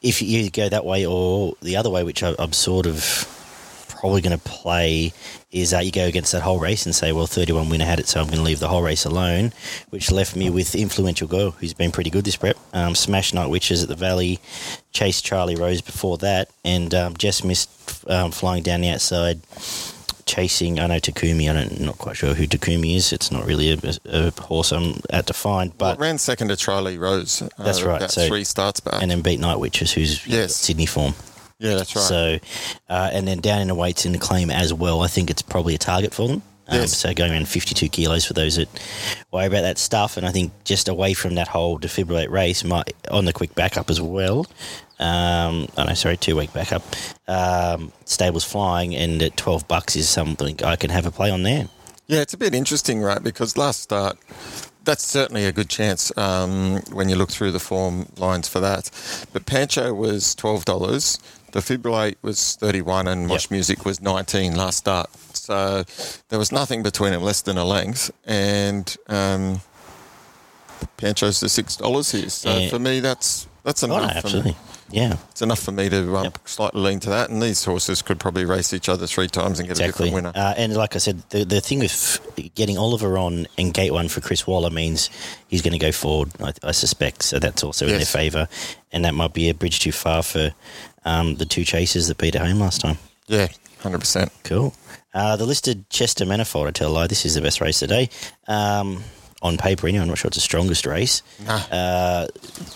if 0.02 0.22
you 0.22 0.50
go 0.52 0.70
that 0.70 0.86
way 0.86 1.06
or 1.06 1.54
the 1.62 1.78
other 1.78 1.90
way, 1.90 2.04
which 2.04 2.24
I, 2.24 2.36
I'm 2.38 2.54
sort 2.54 2.86
of 2.86 2.96
probably 4.00 4.22
going 4.22 4.38
to 4.38 4.44
play 4.44 5.12
is 5.51 5.74
uh, 5.74 5.80
you 5.80 5.92
go 5.92 6.06
against 6.06 6.31
that 6.31 6.42
whole 6.42 6.60
race 6.60 6.86
and 6.86 6.96
say, 6.96 7.12
well, 7.12 7.28
31 7.28 7.69
winner 7.69 7.84
had 7.86 8.00
it, 8.00 8.07
so 8.07 8.19
I'm 8.22 8.28
going 8.28 8.38
to 8.38 8.44
leave 8.44 8.60
the 8.60 8.68
whole 8.69 8.81
race 8.81 9.04
alone, 9.04 9.51
which 9.90 10.10
left 10.12 10.36
me 10.36 10.50
with 10.50 10.74
Influential 10.75 11.28
Girl, 11.28 11.51
who's 11.51 11.74
been 11.74 11.92
pretty 11.92 12.10
good 12.10 12.24
this 12.24 12.36
prep. 12.38 12.57
Um, 12.74 12.96
Smash 12.96 13.34
Night 13.34 13.48
Witches 13.48 13.84
at 13.84 13.90
the 13.90 13.96
Valley, 13.96 14.40
Chase 14.94 15.22
Charlie 15.22 15.56
Rose 15.56 15.81
before 15.81 16.18
that, 16.19 16.50
and 16.63 16.94
um, 16.96 17.18
just 17.18 17.44
missed 17.44 17.69
um, 18.10 18.31
flying 18.31 18.63
down 18.63 18.81
the 18.81 18.90
outside. 18.90 19.42
Chasing, 20.25 20.80
I 20.80 20.86
know 20.86 20.98
Takumi. 21.00 21.50
I 21.50 21.54
don't, 21.54 21.80
not 21.81 21.98
quite 21.98 22.16
sure 22.16 22.36
who 22.36 22.45
Takumi 22.45 22.95
is. 22.95 23.12
It's 23.12 23.31
not 23.31 23.48
really 23.48 23.72
a, 23.72 23.80
a 24.06 24.31
horse 24.42 24.72
I'm 24.72 25.00
at 25.10 25.25
to 25.25 25.34
find, 25.34 25.75
But 25.75 25.95
but 25.95 26.00
ran 26.00 26.19
second 26.19 26.50
to 26.50 26.56
Charlie 26.56 27.00
Rose. 27.00 27.42
Uh, 27.42 27.48
That's 27.57 27.81
right, 27.81 28.10
so- 28.12 28.28
three 28.28 28.44
starts 28.44 28.80
back. 28.80 29.02
and 29.02 29.10
then 29.10 29.22
beat 29.22 29.40
Night 29.40 29.57
Witches, 29.60 29.92
who's 29.92 30.25
Yes. 30.28 30.56
Sydney 30.56 30.86
form. 30.86 31.16
Yeah, 31.59 31.75
that's 31.75 31.95
right. 31.95 32.03
So, 32.03 32.38
uh, 32.89 33.09
and 33.13 33.27
then 33.27 33.39
down 33.39 33.61
in 33.61 33.67
the 33.67 33.75
weights 33.75 34.06
in 34.06 34.11
the 34.13 34.18
claim 34.19 34.49
as 34.49 34.73
well. 34.73 35.01
I 35.01 35.07
think 35.07 35.30
it's 35.30 35.42
probably 35.42 35.75
a 35.75 35.80
target 35.80 36.13
for 36.13 36.28
them. 36.28 36.42
Um, 36.68 36.81
Yes. 36.81 36.95
So 36.97 37.13
going 37.13 37.31
around 37.31 37.47
52 37.47 37.89
kilos 37.89 38.25
for 38.25 38.33
those 38.33 38.56
that 38.57 38.69
worry 39.31 39.47
about 39.47 39.61
that 39.61 39.78
stuff. 39.78 40.18
And 40.18 40.25
I 40.25 40.31
think 40.31 40.51
just 40.63 40.87
away 40.87 41.13
from 41.13 41.35
that 41.35 41.47
whole 41.47 41.80
defibrillate 41.80 42.30
race, 42.30 42.63
might, 42.63 42.94
on 43.09 43.25
the 43.25 43.33
quick 43.33 43.56
backup 43.56 43.89
as 43.89 43.99
well. 43.99 44.45
Um, 44.99 45.68
oh 45.78 45.83
no, 45.85 45.94
sorry, 45.94 46.18
two 46.18 46.35
week 46.35 46.54
backup. 46.54 46.83
Um, 47.28 47.92
stables 48.06 48.44
flying 48.44 48.95
and 48.95 49.21
at 49.21 49.35
12 49.37 49.68
bucks 49.68 49.95
is 49.95 50.07
something 50.09 50.63
I 50.63 50.75
can 50.75 50.89
have 50.92 51.06
a 51.06 51.11
play 51.11 51.31
on 51.31 51.44
there. 51.44 51.68
Yeah, 52.07 52.21
it's 52.21 52.33
a 52.33 52.37
bit 52.37 52.54
interesting, 52.56 53.01
right? 53.01 53.21
Because 53.21 53.56
last 53.56 53.81
start, 53.81 54.18
that's 54.90 55.04
certainly 55.06 55.46
a 55.46 55.52
good 55.52 55.69
chance 55.69 56.12
um, 56.18 56.81
when 56.92 57.10
you 57.10 57.16
look 57.16 57.30
through 57.30 57.52
the 57.52 57.60
form 57.60 58.08
lines 58.18 58.48
for 58.48 58.60
that. 58.60 58.90
But 59.31 59.46
Pancho 59.46 59.94
was 59.94 60.34
twelve 60.34 60.66
dollars. 60.66 61.19
The 61.52 61.60
Defibrillate 61.60 62.16
was 62.24 62.56
thirty-one, 62.56 63.08
and 63.08 63.28
Mosh 63.28 63.46
Yep. 63.46 63.52
Music 63.52 63.86
was 63.86 64.02
nineteen 64.02 64.56
last 64.56 64.78
start. 64.80 65.10
So 65.34 65.84
there 66.30 66.40
was 66.40 66.52
nothing 66.52 66.81
between 66.84 67.12
them, 67.12 67.22
less 67.22 67.42
than 67.42 67.58
a 67.58 67.66
length, 67.66 68.10
and 68.26 68.96
um, 69.08 69.62
Pancho's 70.98 71.40
the 71.40 71.50
six 71.50 71.76
dollars 71.76 72.12
here. 72.12 72.30
So 72.30 72.58
Yeah. 72.58 72.69
for 72.69 72.80
me, 72.80 73.00
that's 73.00 73.48
that's 73.64 73.84
no, 73.84 73.98
enough. 73.98 74.10
for 74.10 74.16
me. 74.16 74.18
absolutely. 74.18 74.56
Yeah. 74.92 75.18
It's 75.31 75.42
enough 75.42 75.60
for 75.60 75.72
me 75.72 75.88
to 75.90 76.18
um, 76.18 76.24
Yep. 76.26 76.40
slightly 76.46 76.81
lean 76.81 77.00
to 77.02 77.10
that. 77.10 77.30
And 77.30 77.42
these 77.42 77.64
horses 77.64 78.02
could 78.02 78.19
probably 78.19 78.46
race 78.46 78.74
each 78.74 78.90
other 78.90 79.06
three 79.08 79.28
times 79.28 79.60
and 79.60 79.68
get 79.68 79.80
Exactly. 79.80 80.08
a 80.10 80.12
different 80.12 80.34
winner. 80.36 80.44
Uh, 80.48 80.54
and 80.58 80.76
like 80.76 80.96
I 80.96 81.00
said, 81.00 81.22
the, 81.30 81.44
the 81.46 81.62
thing 81.62 81.80
with 81.80 82.52
getting 82.56 82.78
Oliver 82.78 83.18
on 83.18 83.48
and 83.58 83.74
gate 83.74 83.92
one 83.94 84.08
for 84.10 84.22
Chris 84.22 84.48
Waller 84.48 84.69
means 84.69 85.10
he's 85.48 85.62
going 85.62 85.74
to 85.74 85.80
go 85.80 85.92
forward, 85.92 86.31
I, 86.42 86.54
I 86.64 86.72
suspect. 86.72 87.24
So 87.24 87.40
that's 87.40 87.64
also 87.64 87.86
in 87.86 87.92
their 87.98 88.06
favour. 88.06 88.48
And 88.92 89.06
that 89.06 89.14
might 89.14 89.34
be 89.34 89.50
a 89.50 89.54
bridge 89.54 89.80
too 89.80 89.92
far 89.92 90.24
for 90.24 90.52
um, 91.06 91.36
the 91.36 91.46
two 91.46 91.64
chasers 91.64 92.08
that 92.08 92.18
beat 92.18 92.36
at 92.36 92.46
home 92.46 92.60
last 92.60 92.81
time. 92.81 92.98
yeah, 93.28 93.48
hundred 93.81 94.00
percent. 94.00 94.31
Cool. 94.44 94.74
Uh, 95.14 95.36
the 95.36 95.46
listed 95.46 95.90
Chester 95.90 96.26
Manifold, 96.26 96.68
I 96.68 96.72
tell 96.72 96.92
a 96.92 96.94
lie, 96.94 97.08
this 97.08 97.26
is 97.26 97.34
the 97.36 97.42
best 97.42 97.62
race 97.62 97.80
today. 97.80 98.10
Um, 98.48 99.04
on 99.42 99.58
paper, 99.58 99.88
anyway, 99.88 100.02
I'm 100.02 100.08
not 100.10 100.18
sure 100.18 100.30
it's 100.30 100.38
the 100.38 100.42
strongest 100.42 100.86
race. 100.86 101.22
Nah. 101.46 101.56
Uh, 101.72 102.28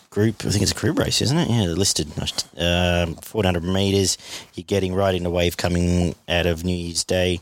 group, 0.09 0.45
I 0.45 0.49
think 0.49 0.61
it's 0.61 0.71
a 0.71 0.75
group 0.75 0.97
race, 0.97 1.21
isn't 1.21 1.37
it? 1.37 1.49
Yeah, 1.49 1.63
listed 1.73 2.11
um, 2.57 3.15
400 3.15 3.63
metres. 3.63 4.17
You're 4.53 4.63
getting 4.65 4.93
right 4.93 5.13
in 5.13 5.23
the 5.23 5.29
wave 5.29 5.57
coming 5.57 6.15
out 6.29 6.45
of 6.45 6.63
New 6.63 6.75
Year's 6.75 7.03
Day 7.03 7.39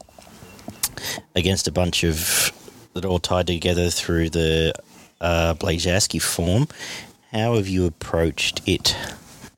against 1.35 1.67
a 1.67 1.71
bunch 1.71 2.03
of 2.03 2.51
that 2.93 3.05
are 3.05 3.07
all 3.07 3.19
tied 3.19 3.47
together 3.47 3.89
through 3.89 4.29
the 4.29 4.73
uh, 5.19 5.55
form. 6.19 6.67
How 7.31 7.55
have 7.55 7.67
you 7.67 7.85
approached 7.85 8.61
it? 8.67 8.95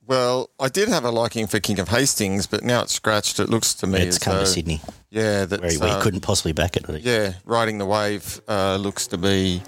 Well, 0.06 0.43
I 0.64 0.68
did 0.68 0.88
have 0.88 1.04
a 1.04 1.10
liking 1.10 1.46
for 1.46 1.60
King 1.60 1.78
of 1.78 1.88
Hastings, 1.90 2.46
but 2.46 2.64
now 2.64 2.80
it's 2.80 2.94
scratched. 2.94 3.38
It 3.38 3.50
looks 3.50 3.74
to 3.74 3.86
me 3.86 4.00
It's 4.00 4.18
come 4.18 4.38
to 4.38 4.46
Sydney, 4.46 4.80
Yeah, 5.10 5.44
that 5.44 5.60
where 5.60 5.70
he, 5.70 5.76
he 5.76 6.00
couldn't 6.00 6.22
possibly 6.22 6.52
back 6.52 6.78
it. 6.78 6.86
Yeah, 7.02 7.34
riding 7.44 7.76
the 7.76 7.84
wave 7.84 8.40
uh, 8.48 8.76
looks 8.76 9.06
to 9.08 9.18
be 9.18 9.60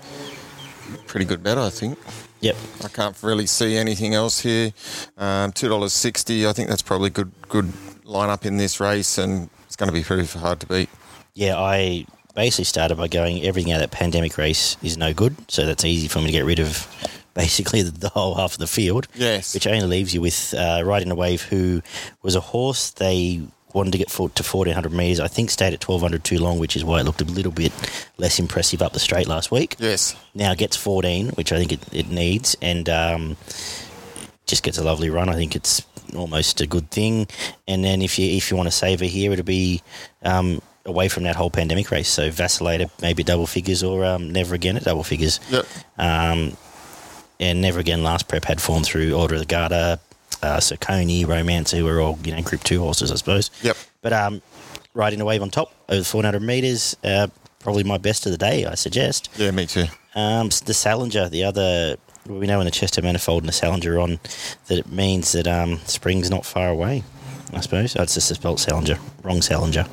pretty 1.07 1.26
good 1.26 1.43
bet, 1.43 1.59
I 1.59 1.69
think. 1.69 1.99
Yep. 2.41 2.57
I 2.83 2.88
can't 2.88 3.23
really 3.23 3.45
see 3.45 3.76
anything 3.76 4.15
else 4.15 4.41
here. 4.41 4.73
Um, 5.19 5.53
Two 5.53 5.69
dollars 5.69 5.93
sixty. 5.93 6.47
I 6.47 6.55
think 6.55 6.71
that's 6.71 6.81
probably 6.81 7.11
good 7.11 7.31
good 7.50 7.67
lineup 8.07 8.47
in 8.47 8.57
this 8.57 8.81
race, 8.81 9.19
and 9.19 9.50
it's 9.67 9.76
going 9.76 9.88
to 9.88 9.93
be 9.93 10.03
pretty 10.03 10.26
hard 10.38 10.61
to 10.61 10.67
beat. 10.67 10.88
Yeah, 11.35 11.59
I 11.59 12.07
basically 12.35 12.65
started 12.65 12.97
by 12.97 13.09
going 13.09 13.43
everything 13.43 13.71
out 13.71 13.83
of 13.83 13.91
that 13.91 13.95
pandemic 13.95 14.38
race 14.38 14.79
is 14.83 14.97
no 14.97 15.12
good, 15.12 15.37
so 15.50 15.67
that's 15.67 15.85
easy 15.85 16.09
for 16.09 16.21
me 16.21 16.26
to 16.26 16.33
get 16.33 16.47
rid 16.47 16.59
of 16.59 16.88
basically 17.37 17.83
the, 17.88 17.93
the 17.93 18.09
whole 18.09 18.35
half 18.35 18.55
of 18.55 18.59
the 18.59 18.66
field. 18.66 19.07
Yes. 19.14 19.55
Which 19.55 19.69
only 19.69 19.87
leaves 19.87 20.12
you 20.12 20.21
with 20.21 20.55
uh, 20.59 20.83
Riding 20.85 21.12
a 21.12 21.14
Wave, 21.14 21.43
who 21.43 21.83
was 22.23 22.35
a 22.35 22.40
horse 22.40 22.90
they 22.90 23.43
wanted 23.73 23.93
to 23.93 23.99
get 23.99 24.09
to 24.09 24.23
1400 24.23 24.90
metres. 24.90 25.21
I 25.21 25.28
think 25.28 25.50
stayed 25.50 25.75
at 25.75 25.87
1200 25.87 26.25
too 26.25 26.38
long, 26.38 26.59
which 26.59 26.76
is 26.76 26.85
why 26.85 27.00
it 27.00 27.05
looked 27.05 27.21
a 27.21 27.25
little 27.25 27.52
bit 27.52 27.73
less 28.16 28.38
impressive 28.38 28.81
up 28.81 28.95
the 28.95 28.99
straight 28.99 29.28
last 29.28 29.50
week. 29.52 29.76
Yes. 29.78 30.16
Now 30.35 30.52
it 30.52 30.59
gets 30.59 30.76
14, 30.76 31.28
which 31.31 31.52
I 31.52 31.59
think 31.59 31.73
it, 31.73 31.81
it 31.93 32.09
needs, 32.09 32.57
and 32.62 32.88
um, 32.88 33.37
just 34.47 34.62
gets 34.62 34.78
a 34.78 34.85
lovely 34.85 35.11
run. 35.11 35.28
I 35.28 35.35
think 35.35 35.55
it's 35.55 35.83
almost 36.16 36.61
a 36.62 36.66
good 36.66 36.90
thing. 36.90 37.28
And 37.69 37.85
then 37.85 38.00
if 38.00 38.19
you 38.19 38.35
if 38.35 38.50
you 38.50 38.57
want 38.57 38.69
to 38.69 38.75
save 38.75 39.00
her 39.00 39.07
here, 39.07 39.33
it'll 39.33 39.45
be 39.45 39.83
um, 40.23 40.62
away 40.87 41.09
from 41.09 41.25
that 41.25 41.37
whole 41.37 41.50
pandemic 41.50 41.90
race. 41.90 42.09
So 42.09 42.31
vacillator, 42.31 42.90
maybe 43.02 43.23
double 43.23 43.47
figures, 43.47 43.83
or 43.83 44.07
um, 44.07 44.31
never 44.31 44.55
again 44.55 44.76
at 44.76 44.85
double 44.85 45.05
figures. 45.05 45.38
Yep. 45.50 45.66
Um, 45.99 46.57
and 47.40 47.61
never 47.61 47.78
again. 47.78 48.02
Last 48.02 48.28
prep 48.28 48.45
had 48.45 48.61
form 48.61 48.83
through 48.83 49.12
Order 49.12 49.35
of 49.35 49.40
the 49.40 49.47
Garter, 49.47 49.99
uh, 50.43 50.57
Soconi, 50.59 51.26
Romance, 51.26 51.71
who 51.71 51.85
were 51.85 52.00
all 52.00 52.19
you 52.25 52.35
know 52.35 52.43
Group 52.43 52.64
Two 52.64 52.81
horses, 52.81 53.11
I 53.11 53.16
suppose. 53.16 53.50
Yep. 53.62 53.76
But 54.02 54.12
um, 54.12 54.43
riding 54.95 55.21
a 55.21 55.25
wave 55.25 55.43
on 55.43 55.50
top 55.50 55.73
over 55.88 56.02
400 56.02 56.40
metres, 56.40 56.97
uh, 57.05 57.28
probably 57.61 57.85
my 57.85 57.99
best 57.99 58.26
of 58.26 58.33
the 58.33 58.38
day, 58.38 58.64
I 58.64 58.75
suggest. 58.75 59.31
Yeah, 59.37 59.50
me 59.50 59.66
too. 59.66 59.87
Um, 60.14 60.49
the 60.64 60.75
Salinger, 60.75 61.28
the 61.28 61.45
other, 61.45 61.97
we 62.26 62.47
know 62.47 62.61
in 62.61 62.64
the 62.64 62.71
Chester 62.71 63.02
Manifold 63.02 63.43
and 63.43 63.49
the 63.49 63.52
Salinger 63.52 63.99
on, 63.99 64.19
that 64.66 64.78
it 64.78 64.90
means 64.90 65.33
that 65.33 65.47
um, 65.47 65.78
spring's 65.85 66.31
not 66.31 66.47
far 66.47 66.69
away. 66.69 67.05
I 67.52 67.61
suppose 67.61 67.95
oh, 67.97 68.02
it's 68.02 68.14
just 68.14 68.35
spelt 68.35 68.59
Salinger, 68.59 68.99
wrong 69.23 69.43
Salinger. 69.43 69.87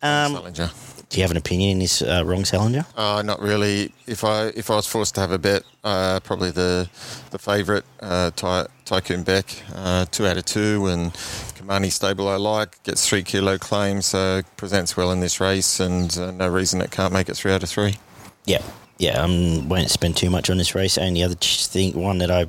Um, 0.00 0.32
Salinger. 0.32 0.70
Do 1.08 1.16
you 1.16 1.22
have 1.22 1.30
an 1.30 1.36
opinion 1.36 1.70
in 1.70 1.78
this 1.78 2.02
uh, 2.02 2.22
wrong 2.24 2.44
Salinger? 2.44 2.84
Uh, 2.94 3.22
not 3.24 3.40
really. 3.40 3.92
If 4.06 4.24
I 4.24 4.48
if 4.48 4.70
I 4.70 4.76
was 4.76 4.86
forced 4.86 5.14
to 5.14 5.20
have 5.20 5.30
a 5.30 5.38
bet, 5.38 5.62
uh, 5.82 6.20
probably 6.20 6.50
the 6.50 6.88
the 7.30 7.38
favourite 7.38 7.84
uh, 8.00 8.30
Ty, 8.32 8.66
Tycoon 8.84 9.22
Beck, 9.22 9.46
uh, 9.74 10.04
two 10.10 10.26
out 10.26 10.36
of 10.36 10.44
two, 10.44 10.86
and 10.86 11.12
Kamani 11.54 11.90
Stable 11.90 12.28
I 12.28 12.36
like 12.36 12.82
gets 12.82 13.08
three 13.08 13.22
kilo 13.22 13.56
claim, 13.56 14.02
so 14.02 14.42
presents 14.56 14.96
well 14.96 15.10
in 15.10 15.20
this 15.20 15.40
race, 15.40 15.80
and 15.80 16.16
uh, 16.18 16.30
no 16.30 16.48
reason 16.48 16.82
it 16.82 16.90
can't 16.90 17.12
make 17.12 17.28
it 17.28 17.36
three 17.36 17.52
out 17.52 17.62
of 17.62 17.70
three. 17.70 17.96
Yeah, 18.44 18.62
yeah. 18.98 19.24
I 19.24 19.64
won't 19.66 19.90
spend 19.90 20.16
too 20.16 20.28
much 20.30 20.50
on 20.50 20.58
this 20.58 20.74
race. 20.74 20.98
Only 20.98 21.22
other 21.22 21.36
thing, 21.36 21.98
one 21.98 22.18
that 22.18 22.30
I 22.30 22.46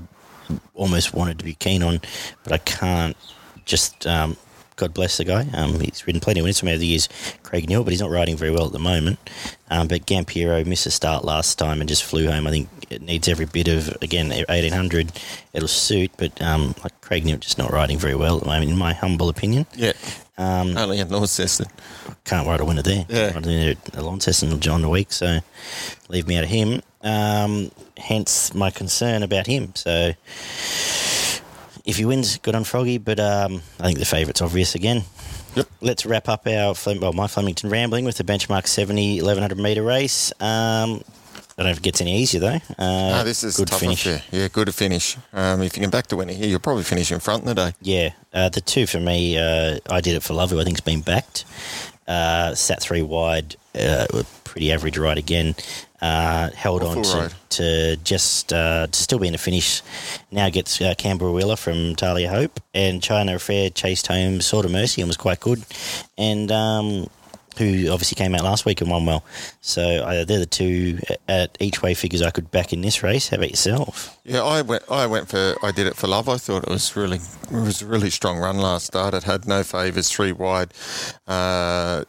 almost 0.74 1.14
wanted 1.14 1.40
to 1.40 1.46
be 1.46 1.54
keen 1.54 1.82
on, 1.82 2.02
but 2.44 2.52
I 2.52 2.58
can't. 2.58 3.16
Just 3.66 4.08
um, 4.08 4.36
God 4.80 4.94
bless 4.94 5.18
the 5.18 5.26
guy. 5.26 5.46
Um, 5.54 5.80
he's 5.82 6.08
ridden 6.08 6.22
plenty 6.22 6.40
of 6.40 6.46
winners 6.46 6.60
from 6.60 6.70
over 6.70 6.78
the 6.78 6.88
years. 6.88 7.10
Craig 7.44 7.68
Neal, 7.68 7.84
but 7.84 7.92
he's 7.92 8.00
not 8.02 8.10
riding 8.12 8.38
very 8.38 8.50
well 8.52 8.66
at 8.66 8.72
the 8.72 8.80
moment. 8.80 9.20
Um, 9.70 9.88
but 9.90 10.06
Gampiero 10.06 10.66
missed 10.66 10.86
a 10.86 10.92
start 10.92 11.26
last 11.26 11.60
time 11.60 11.82
and 11.82 11.88
just 11.90 12.04
flew 12.06 12.28
home. 12.32 12.48
I 12.48 12.52
think 12.52 12.70
it 12.90 13.02
needs 13.02 13.28
every 13.28 13.46
bit 13.46 13.68
of 13.68 13.96
again 14.02 14.32
eighteen 14.32 14.72
hundred. 14.72 15.12
It'll 15.54 15.68
suit, 15.68 16.12
but 16.18 16.42
um, 16.42 16.74
like 16.82 17.00
Craig 17.02 17.26
Neal 17.26 17.38
just 17.38 17.58
not 17.58 17.72
riding 17.72 17.98
very 18.00 18.16
well 18.16 18.38
at 18.38 18.44
the 18.44 18.50
moment, 18.50 18.72
in 18.72 18.78
my 18.78 18.94
humble 18.94 19.28
opinion. 19.30 19.66
Yeah, 19.76 19.92
Um, 20.38 20.78
only 20.78 21.00
in 21.00 21.10
Launceston. 21.10 21.68
can't 22.24 22.48
ride 22.48 22.62
a 22.62 22.66
winner 22.66 22.82
there. 22.82 23.06
Yeah. 23.10 23.34
Riding 23.34 23.42
there 23.52 23.72
at 23.94 24.02
Launceston 24.04 24.58
John 24.62 24.82
the 24.82 24.90
week, 24.90 25.12
so 25.12 25.40
leave 26.08 26.26
me 26.26 26.38
out 26.38 26.46
of 26.46 26.50
him. 26.50 26.82
Um, 27.02 27.72
hence 27.98 28.54
my 28.54 28.72
concern 28.72 29.24
about 29.24 29.46
him. 29.48 29.74
So 29.76 30.14
if 31.86 31.98
he 31.98 32.06
wins, 32.06 32.38
good 32.38 32.56
on 32.56 32.64
Froggy, 32.64 32.98
but 32.98 33.20
um, 33.20 33.62
I 33.80 33.86
think 33.88 34.00
the 34.00 34.06
favourite's 34.06 34.42
obvious 34.42 34.76
again. 34.76 35.04
Yep. 35.56 35.68
Let's 35.82 36.06
wrap 36.06 36.30
up 36.30 36.46
our 36.48 36.76
well, 37.00 37.14
my 37.14 37.28
Flemington 37.28 37.70
rambling 37.70 38.06
with 38.06 38.18
the 38.18 38.24
benchmark 38.24 38.68
70 38.68 39.22
1100 39.22 39.58
metre 39.58 39.82
race. 39.84 40.32
Um, 40.40 41.02
I 41.58 41.64
don't 41.64 41.66
know 41.66 41.72
if 41.72 41.78
it 41.78 41.84
gets 41.84 42.00
any 42.02 42.18
easier 42.18 42.40
though. 42.40 42.56
Uh, 42.78 43.20
Ah, 43.20 43.24
this 43.24 43.44
is 43.44 43.58
good 43.58 43.68
tough 43.68 43.80
finish. 43.82 44.06
affair. 44.06 44.22
Yeah, 44.32 44.48
good 44.48 44.68
to 44.68 44.72
finish. 44.72 45.18
Um, 45.34 45.62
if 45.62 45.76
you 45.76 45.82
can 45.82 45.90
back 45.90 46.08
to 46.08 46.16
winner 46.16 46.32
here, 46.34 46.48
you'll 46.48 46.60
probably 46.60 46.84
finish 46.84 47.12
in 47.12 47.20
front 47.20 47.42
in 47.42 47.48
the 47.48 47.56
day. 47.56 47.74
Yeah, 47.82 48.12
uh, 48.34 48.50
the 48.50 48.62
two 48.62 48.86
for 48.88 49.00
me, 49.00 49.38
uh, 49.38 49.80
I 49.90 50.00
did 50.02 50.16
it 50.16 50.24
for 50.24 50.34
Love, 50.36 50.52
who 50.52 50.60
I 50.62 50.64
think's 50.64 50.80
been 50.82 51.02
backed. 51.02 51.44
Uh, 52.08 52.56
sat 52.56 52.82
three 52.82 53.02
wide, 53.02 53.56
uh, 53.80 54.06
pretty 54.46 54.72
average 54.72 54.98
ride 54.98 55.18
again. 55.18 55.56
Uh, 56.02 56.50
held 56.52 56.82
on 56.82 57.04
to, 57.04 57.30
to 57.50 57.98
just 57.98 58.54
uh, 58.54 58.88
to 58.88 59.04
still 59.04 59.20
be 59.20 59.28
in 59.28 59.34
the 59.34 59.38
finish. 59.38 59.82
Now 60.32 60.50
gets 60.50 60.80
uh, 60.82 60.94
Canberra 60.98 61.32
Wheeler 61.32 61.58
from 61.58 61.96
Talia 61.96 62.30
Hope 62.30 62.60
and 62.74 63.04
China 63.04 63.36
Affair 63.36 63.70
chased 63.70 64.08
home 64.08 64.40
Sort 64.40 64.66
of 64.66 64.72
Mercy 64.72 65.02
and 65.02 65.10
was 65.10 65.18
quite 65.18 65.42
good. 65.42 65.66
And 66.18 66.52
um, 66.54 67.08
who 67.60 67.92
obviously 67.92 68.16
came 68.16 68.34
out 68.34 68.44
last 68.44 68.66
week 68.66 68.80
and 68.82 68.90
won 68.90 69.06
well. 69.06 69.24
So 69.62 69.82
uh, 69.82 70.24
they're 70.24 70.40
the 70.40 70.46
two 70.46 71.00
at 71.28 71.58
each 71.60 71.82
way 71.82 71.94
figures 71.94 72.22
I 72.22 72.32
could 72.32 72.50
back 72.50 72.72
in 72.72 72.82
this 72.82 73.04
race. 73.04 73.30
How 73.30 73.38
about 73.38 73.50
yourself? 73.50 74.18
Yeah, 74.24 74.44
I 74.44 74.62
went. 74.62 74.84
I 74.90 75.06
went 75.06 75.28
for. 75.28 75.56
I 75.62 75.72
did 75.72 75.86
it 75.86 75.96
for 75.96 76.08
love. 76.08 76.30
I 76.30 76.38
thought 76.38 76.64
it 76.64 76.70
was 76.70 76.96
really. 76.96 77.18
It 77.18 77.52
was 77.52 77.82
a 77.82 77.86
really 77.86 78.10
strong 78.10 78.40
run 78.40 78.58
last 78.58 78.88
start. 78.88 79.14
It 79.14 79.24
had 79.24 79.48
no 79.48 79.64
favours, 79.64 80.10
three 80.10 80.32
wide. 80.32 80.74
Uh, 81.28 82.06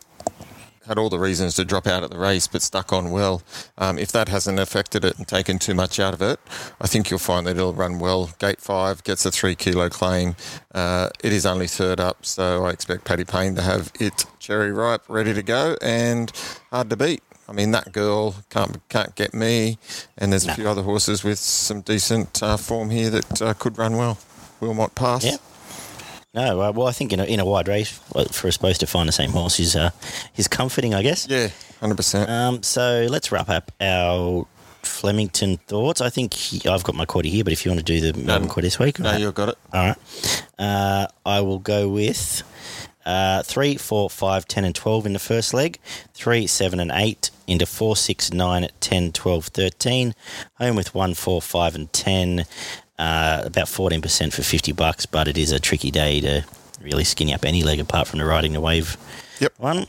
had 0.86 0.98
all 0.98 1.08
the 1.10 1.18
reasons 1.18 1.54
to 1.56 1.64
drop 1.64 1.86
out 1.86 2.02
at 2.02 2.10
the 2.10 2.18
race, 2.18 2.46
but 2.46 2.62
stuck 2.62 2.92
on 2.92 3.10
well. 3.10 3.42
Um, 3.78 3.98
if 3.98 4.10
that 4.12 4.28
hasn't 4.28 4.58
affected 4.58 5.04
it 5.04 5.18
and 5.18 5.28
taken 5.28 5.58
too 5.58 5.74
much 5.74 6.00
out 6.00 6.14
of 6.14 6.22
it, 6.22 6.40
I 6.80 6.86
think 6.86 7.10
you'll 7.10 7.18
find 7.18 7.46
that 7.46 7.56
it'll 7.56 7.74
run 7.74 7.98
well. 7.98 8.30
Gate 8.38 8.60
five 8.60 9.04
gets 9.04 9.24
a 9.26 9.30
three 9.30 9.54
kilo 9.54 9.88
claim. 9.90 10.36
Uh, 10.74 11.10
it 11.22 11.32
is 11.32 11.44
only 11.46 11.66
third 11.66 12.00
up, 12.00 12.24
so 12.24 12.64
I 12.64 12.70
expect 12.70 13.04
Paddy 13.04 13.24
Payne 13.24 13.54
to 13.56 13.62
have 13.62 13.92
it 14.00 14.24
cherry 14.38 14.72
ripe, 14.72 15.02
ready 15.08 15.34
to 15.34 15.42
go, 15.42 15.76
and 15.82 16.32
hard 16.70 16.90
to 16.90 16.96
beat. 16.96 17.22
I 17.48 17.52
mean, 17.52 17.72
that 17.72 17.92
girl 17.92 18.36
can't 18.48 18.78
can't 18.88 19.14
get 19.16 19.34
me, 19.34 19.78
and 20.16 20.32
there's 20.32 20.44
a 20.44 20.48
No. 20.48 20.54
few 20.54 20.68
other 20.68 20.82
horses 20.82 21.24
with 21.24 21.38
some 21.38 21.80
decent 21.80 22.42
uh, 22.42 22.56
form 22.56 22.90
here 22.90 23.10
that 23.10 23.42
uh, 23.42 23.54
could 23.54 23.76
run 23.76 23.96
well. 23.96 24.18
Wilmot 24.60 24.94
Pass. 24.94 25.24
No, 26.32 26.60
uh, 26.60 26.70
well, 26.72 26.86
I 26.86 26.92
think 26.92 27.12
in 27.12 27.18
a, 27.18 27.24
in 27.24 27.40
a 27.40 27.44
wide 27.44 27.66
race, 27.66 27.90
for 28.30 28.46
us 28.46 28.56
both 28.56 28.78
to 28.78 28.86
find 28.86 29.08
the 29.08 29.12
same 29.12 29.30
horse 29.30 29.58
is 29.58 29.74
uh, 29.74 29.90
is 30.36 30.46
comforting, 30.46 30.94
I 30.94 31.02
guess. 31.02 31.26
Yeah, 31.28 31.48
hundred 31.80 31.96
percent. 31.96 32.30
Um, 32.30 32.62
so 32.62 33.08
let's 33.10 33.32
wrap 33.32 33.48
up 33.48 33.72
our 33.80 34.46
Flemington 34.82 35.56
thoughts. 35.66 36.00
I 36.00 36.08
think 36.08 36.32
he- 36.34 36.68
I've 36.68 36.84
got 36.84 36.94
my 36.94 37.04
quaddy 37.04 37.30
here, 37.30 37.42
but 37.42 37.52
if 37.52 37.64
you 37.64 37.72
want 37.72 37.84
to 37.84 38.00
do 38.00 38.12
the 38.12 38.16
Melbourne 38.18 38.48
quaddy 38.48 38.62
this 38.62 38.78
week, 38.78 39.00
No, 39.00 39.10
all 39.10 39.18
you've 39.18 39.34
got 39.34 39.48
it. 39.48 39.58
All 39.72 39.86
right, 39.88 40.44
Uh, 40.56 41.06
I 41.26 41.40
will 41.40 41.58
go 41.58 41.88
with 41.88 42.42
uh, 43.04 43.42
3, 43.42 43.74
4, 43.76 44.08
5, 44.08 44.44
10, 44.46 44.64
and 44.64 44.74
12 44.74 45.06
in 45.06 45.12
the 45.14 45.18
first 45.18 45.52
leg, 45.52 45.80
3, 46.14 46.46
7, 46.46 46.78
and 46.78 46.92
8 46.94 47.30
into 47.48 47.66
4, 47.66 47.96
6, 47.96 48.32
9, 48.32 48.68
10, 48.78 49.10
12, 49.12 49.46
13. 49.46 50.14
Home 50.58 50.76
with 50.76 50.94
1, 50.94 51.14
4, 51.14 51.42
5, 51.42 51.74
and 51.74 51.92
10. 51.92 52.44
Uh, 53.00 53.40
about 53.46 53.64
14% 53.66 54.30
for 54.30 54.42
50 54.42 54.72
bucks, 54.72 55.06
but 55.06 55.26
it 55.26 55.38
is 55.38 55.52
a 55.52 55.58
tricky 55.58 55.90
day 55.90 56.20
to 56.20 56.44
really 56.82 57.02
skinny 57.04 57.32
up 57.32 57.46
any 57.46 57.62
leg 57.62 57.80
apart 57.80 58.06
from 58.06 58.18
the 58.18 58.26
riding 58.26 58.52
the 58.52 58.60
wave 58.60 58.98
Yep. 59.38 59.54
one. 59.56 59.86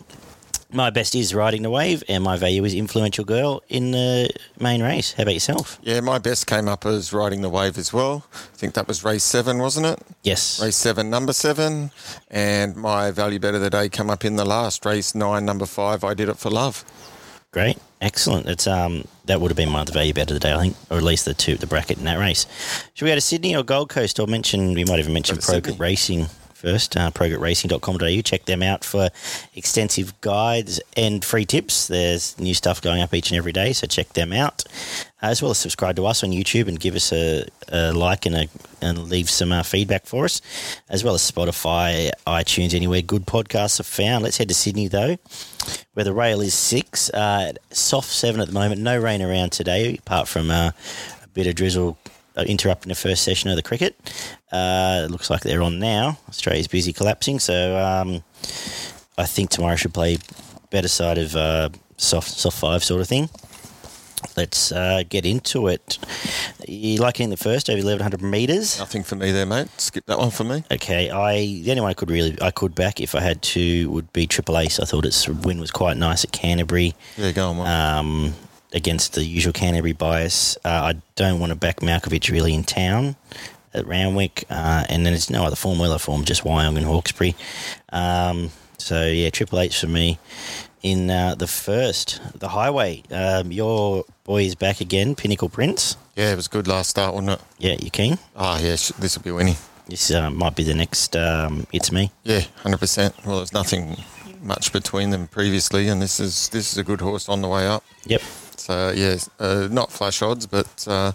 My 0.71 0.89
best 0.91 1.13
is 1.15 1.35
riding 1.35 1.63
the 1.63 1.69
wave, 1.69 2.01
and 2.07 2.23
my 2.23 2.37
value 2.37 2.63
is 2.63 2.73
influential 2.73 3.25
girl 3.25 3.61
in 3.67 3.91
the 3.91 4.29
main 4.57 4.81
race. 4.81 5.11
How 5.11 5.23
about 5.23 5.33
yourself? 5.33 5.77
Yeah, 5.83 5.99
my 5.99 6.19
best 6.19 6.47
came 6.47 6.69
up 6.69 6.85
as 6.85 7.11
riding 7.11 7.41
the 7.41 7.49
wave 7.49 7.77
as 7.77 7.91
well. 7.91 8.23
I 8.33 8.55
think 8.55 8.75
that 8.75 8.87
was 8.87 9.03
race 9.03 9.25
seven, 9.25 9.57
wasn't 9.57 9.87
it? 9.87 9.99
Yes. 10.23 10.61
Race 10.61 10.77
seven, 10.77 11.09
number 11.09 11.33
seven, 11.33 11.91
and 12.29 12.77
my 12.77 13.11
value 13.11 13.39
bet 13.39 13.55
of 13.55 13.59
the 13.61 13.69
day 13.69 13.89
come 13.89 14.09
up 14.09 14.23
in 14.23 14.37
the 14.37 14.45
last 14.45 14.85
race 14.85 15.13
nine, 15.13 15.43
number 15.43 15.65
five. 15.65 16.05
I 16.05 16.13
did 16.13 16.29
it 16.29 16.37
for 16.37 16.49
love. 16.49 16.85
Great, 17.51 17.77
excellent. 17.99 18.47
It's 18.47 18.65
um 18.65 19.05
that 19.25 19.41
would 19.41 19.51
have 19.51 19.57
been 19.57 19.69
my 19.69 19.81
other 19.81 19.91
value 19.91 20.13
bet 20.13 20.29
of 20.31 20.35
the 20.35 20.39
day, 20.39 20.53
I 20.53 20.61
think, 20.61 20.75
or 20.89 20.97
at 20.97 21.03
least 21.03 21.25
the 21.25 21.33
two 21.33 21.57
the 21.57 21.67
bracket 21.67 21.97
in 21.97 22.05
that 22.05 22.17
race. 22.17 22.45
Should 22.93 23.05
we 23.05 23.11
go 23.11 23.15
to 23.15 23.21
Sydney 23.21 23.55
or 23.55 23.63
Gold 23.63 23.89
Coast? 23.89 24.19
Or 24.19 24.27
mention 24.27 24.73
we 24.73 24.85
might 24.85 24.99
even 24.99 25.13
mention 25.13 25.35
Go 25.35 25.41
to 25.41 25.45
Sydney. 25.45 25.73
Progrit 25.73 25.79
Racing 25.79 26.27
first. 26.61 26.95
Uh, 26.95 27.11
ProgritRacing.com.au. 27.11 28.21
Check 28.21 28.45
them 28.45 28.61
out 28.61 28.83
for 28.83 29.09
extensive 29.55 30.19
guides 30.21 30.79
and 30.95 31.25
free 31.25 31.45
tips. 31.45 31.87
There's 31.87 32.37
new 32.39 32.53
stuff 32.53 32.81
going 32.81 33.01
up 33.01 33.13
each 33.13 33.31
and 33.31 33.37
every 33.37 33.51
day, 33.51 33.73
so 33.73 33.87
check 33.87 34.13
them 34.13 34.31
out. 34.31 34.63
Uh, 35.23 35.27
as 35.27 35.41
well 35.41 35.51
as 35.51 35.57
subscribe 35.57 35.95
to 35.95 36.05
us 36.05 36.23
on 36.23 36.31
YouTube 36.31 36.67
and 36.67 36.79
give 36.79 36.95
us 36.95 37.11
a, 37.11 37.45
a 37.69 37.91
like 37.93 38.25
and 38.25 38.35
a 38.35 38.47
and 38.81 39.09
leave 39.09 39.29
some 39.29 39.51
uh, 39.51 39.63
feedback 39.63 40.05
for 40.05 40.25
us, 40.25 40.41
as 40.89 41.03
well 41.03 41.13
as 41.13 41.29
Spotify, 41.29 42.11
iTunes, 42.25 42.73
anywhere 42.73 43.01
good 43.01 43.25
podcasts 43.25 43.79
are 43.79 43.83
found. 43.83 44.23
Let's 44.23 44.37
head 44.37 44.47
to 44.47 44.55
Sydney 44.55 44.87
though 44.87 45.17
where 45.93 46.03
the 46.03 46.13
rail 46.13 46.41
is 46.41 46.53
six. 46.53 47.09
Uh, 47.09 47.53
soft 47.69 48.09
seven 48.09 48.41
at 48.41 48.47
the 48.47 48.53
moment. 48.53 48.81
No 48.81 48.97
rain 48.97 49.21
around 49.21 49.51
today, 49.51 49.97
apart 49.97 50.27
from 50.27 50.49
uh, 50.49 50.71
a 51.23 51.27
bit 51.33 51.47
of 51.47 51.55
drizzle 51.55 51.97
interrupting 52.37 52.89
the 52.89 52.95
first 52.95 53.23
session 53.23 53.49
of 53.49 53.55
the 53.55 53.61
cricket. 53.63 53.95
Uh, 54.51 55.03
it 55.05 55.11
looks 55.11 55.29
like 55.29 55.41
they're 55.41 55.61
on 55.63 55.79
now. 55.79 56.17
Australia's 56.29 56.67
busy 56.67 56.93
collapsing, 56.93 57.39
so 57.39 57.77
um, 57.77 58.23
I 59.17 59.25
think 59.25 59.49
tomorrow 59.49 59.75
should 59.75 59.93
play 59.93 60.17
better 60.69 60.87
side 60.87 61.17
of 61.17 61.35
uh, 61.35 61.69
soft 61.97 62.29
soft 62.29 62.57
five 62.57 62.83
sort 62.83 63.01
of 63.01 63.07
thing. 63.07 63.29
let's 64.37 64.71
uh, 64.71 65.03
get 65.09 65.25
into 65.25 65.67
it. 65.67 65.97
You 66.67 66.97
like 67.01 67.19
in 67.19 67.29
the 67.31 67.37
first 67.37 67.69
over 67.69 67.77
1100 67.77 68.21
metres? 68.21 68.77
Nothing 68.79 69.03
for 69.03 69.15
me 69.15 69.31
there, 69.31 69.45
mate. 69.45 69.67
Skip 69.77 70.05
that 70.05 70.19
one 70.19 70.29
for 70.31 70.43
me. 70.43 70.63
Okay, 70.71 71.09
I 71.09 71.33
the 71.63 71.71
only 71.71 71.81
one 71.81 71.89
I 71.89 71.93
could 71.93 72.09
really 72.11 72.37
I 72.41 72.51
could 72.51 72.75
back 72.75 73.01
if 73.01 73.15
I 73.15 73.19
had 73.21 73.41
to 73.41 73.89
would 73.89 74.11
be 74.13 74.27
Triple 74.27 74.57
Ace. 74.57 74.79
I 74.79 74.85
thought 74.85 75.05
its 75.05 75.27
win 75.27 75.59
was 75.59 75.71
quite 75.71 75.97
nice 75.97 76.23
at 76.23 76.31
Canterbury 76.31 76.93
Yeah, 77.17 77.31
go 77.31 77.49
on, 77.49 77.57
mate. 77.57 77.67
um, 77.67 78.33
against 78.73 79.13
the 79.13 79.23
usual 79.23 79.53
Canterbury 79.53 79.93
bias. 79.93 80.57
Uh, 80.63 80.93
I 80.93 81.01
don't 81.15 81.39
want 81.39 81.51
to 81.51 81.55
back 81.55 81.77
Malkovich 81.81 82.31
really 82.31 82.53
in 82.53 82.63
town 82.63 83.15
at 83.73 83.85
Randwick, 83.87 84.45
uh, 84.49 84.85
and 84.89 85.05
then 85.05 85.13
there's 85.13 85.29
no 85.29 85.45
other 85.45 85.55
form, 85.55 85.79
well 85.79 85.97
form, 85.97 86.25
just 86.25 86.43
Wyong 86.43 86.77
and 86.77 86.85
Hawkesbury. 86.85 87.35
Um, 87.91 88.51
so 88.77 89.05
yeah, 89.05 89.29
Triple 89.29 89.59
H 89.59 89.79
for 89.79 89.87
me 89.87 90.19
in 90.81 91.09
uh, 91.09 91.35
the 91.35 91.47
first, 91.47 92.19
the 92.37 92.49
Highway. 92.49 93.03
Um, 93.11 93.51
your 93.51 94.03
boy 94.23 94.43
is 94.43 94.55
back 94.55 94.81
again, 94.81 95.15
Pinnacle 95.15 95.49
Prince. 95.49 95.95
yeah, 96.15 96.31
it 96.31 96.35
was 96.35 96.47
good 96.47 96.67
last 96.67 96.89
start, 96.89 97.13
wasn't 97.13 97.31
it? 97.31 97.41
Yeah, 97.59 97.75
you 97.79 97.89
keen? 97.91 98.17
Ah, 98.35 98.59
yeah, 98.59 98.75
sh- 98.75 98.91
this 98.99 99.17
will 99.17 99.23
be 99.23 99.31
winning. 99.31 99.55
This 99.87 100.11
uh, 100.11 100.29
might 100.29 100.55
be 100.55 100.63
the 100.63 100.73
next. 100.73 101.15
Um, 101.15 101.67
it's 101.71 101.91
me. 101.91 102.11
Yeah, 102.23 102.41
hundred 102.63 102.79
percent. 102.79 103.13
Well, 103.25 103.37
there's 103.37 103.53
nothing 103.53 103.97
much 104.41 104.71
between 104.73 105.09
them 105.11 105.27
previously, 105.27 105.87
and 105.87 106.01
this 106.01 106.19
is 106.19 106.49
this 106.49 106.71
is 106.71 106.77
a 106.77 106.83
good 106.83 107.01
horse 107.01 107.29
on 107.29 107.41
the 107.41 107.47
way 107.47 107.67
up. 107.67 107.83
Yep. 108.05 108.21
So 108.61 108.91
yeah, 108.91 109.17
uh, 109.39 109.67
not 109.71 109.91
flash 109.91 110.21
odds, 110.21 110.45
but 110.45 110.87
uh, 110.87 111.13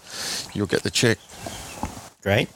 you'll 0.52 0.66
get 0.66 0.82
the 0.82 0.90
check. 0.90 1.18
Great. 2.22 2.48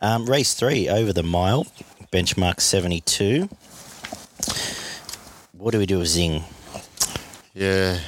Um, 0.00 0.26
race 0.26 0.54
three 0.54 0.88
over 0.88 1.12
the 1.12 1.24
mile, 1.24 1.66
benchmark 2.12 2.60
72. 2.60 3.48
What 5.52 5.72
do 5.72 5.78
we 5.78 5.86
do 5.86 5.98
with 5.98 6.06
Zing? 6.06 6.44
Yeah, 7.52 7.98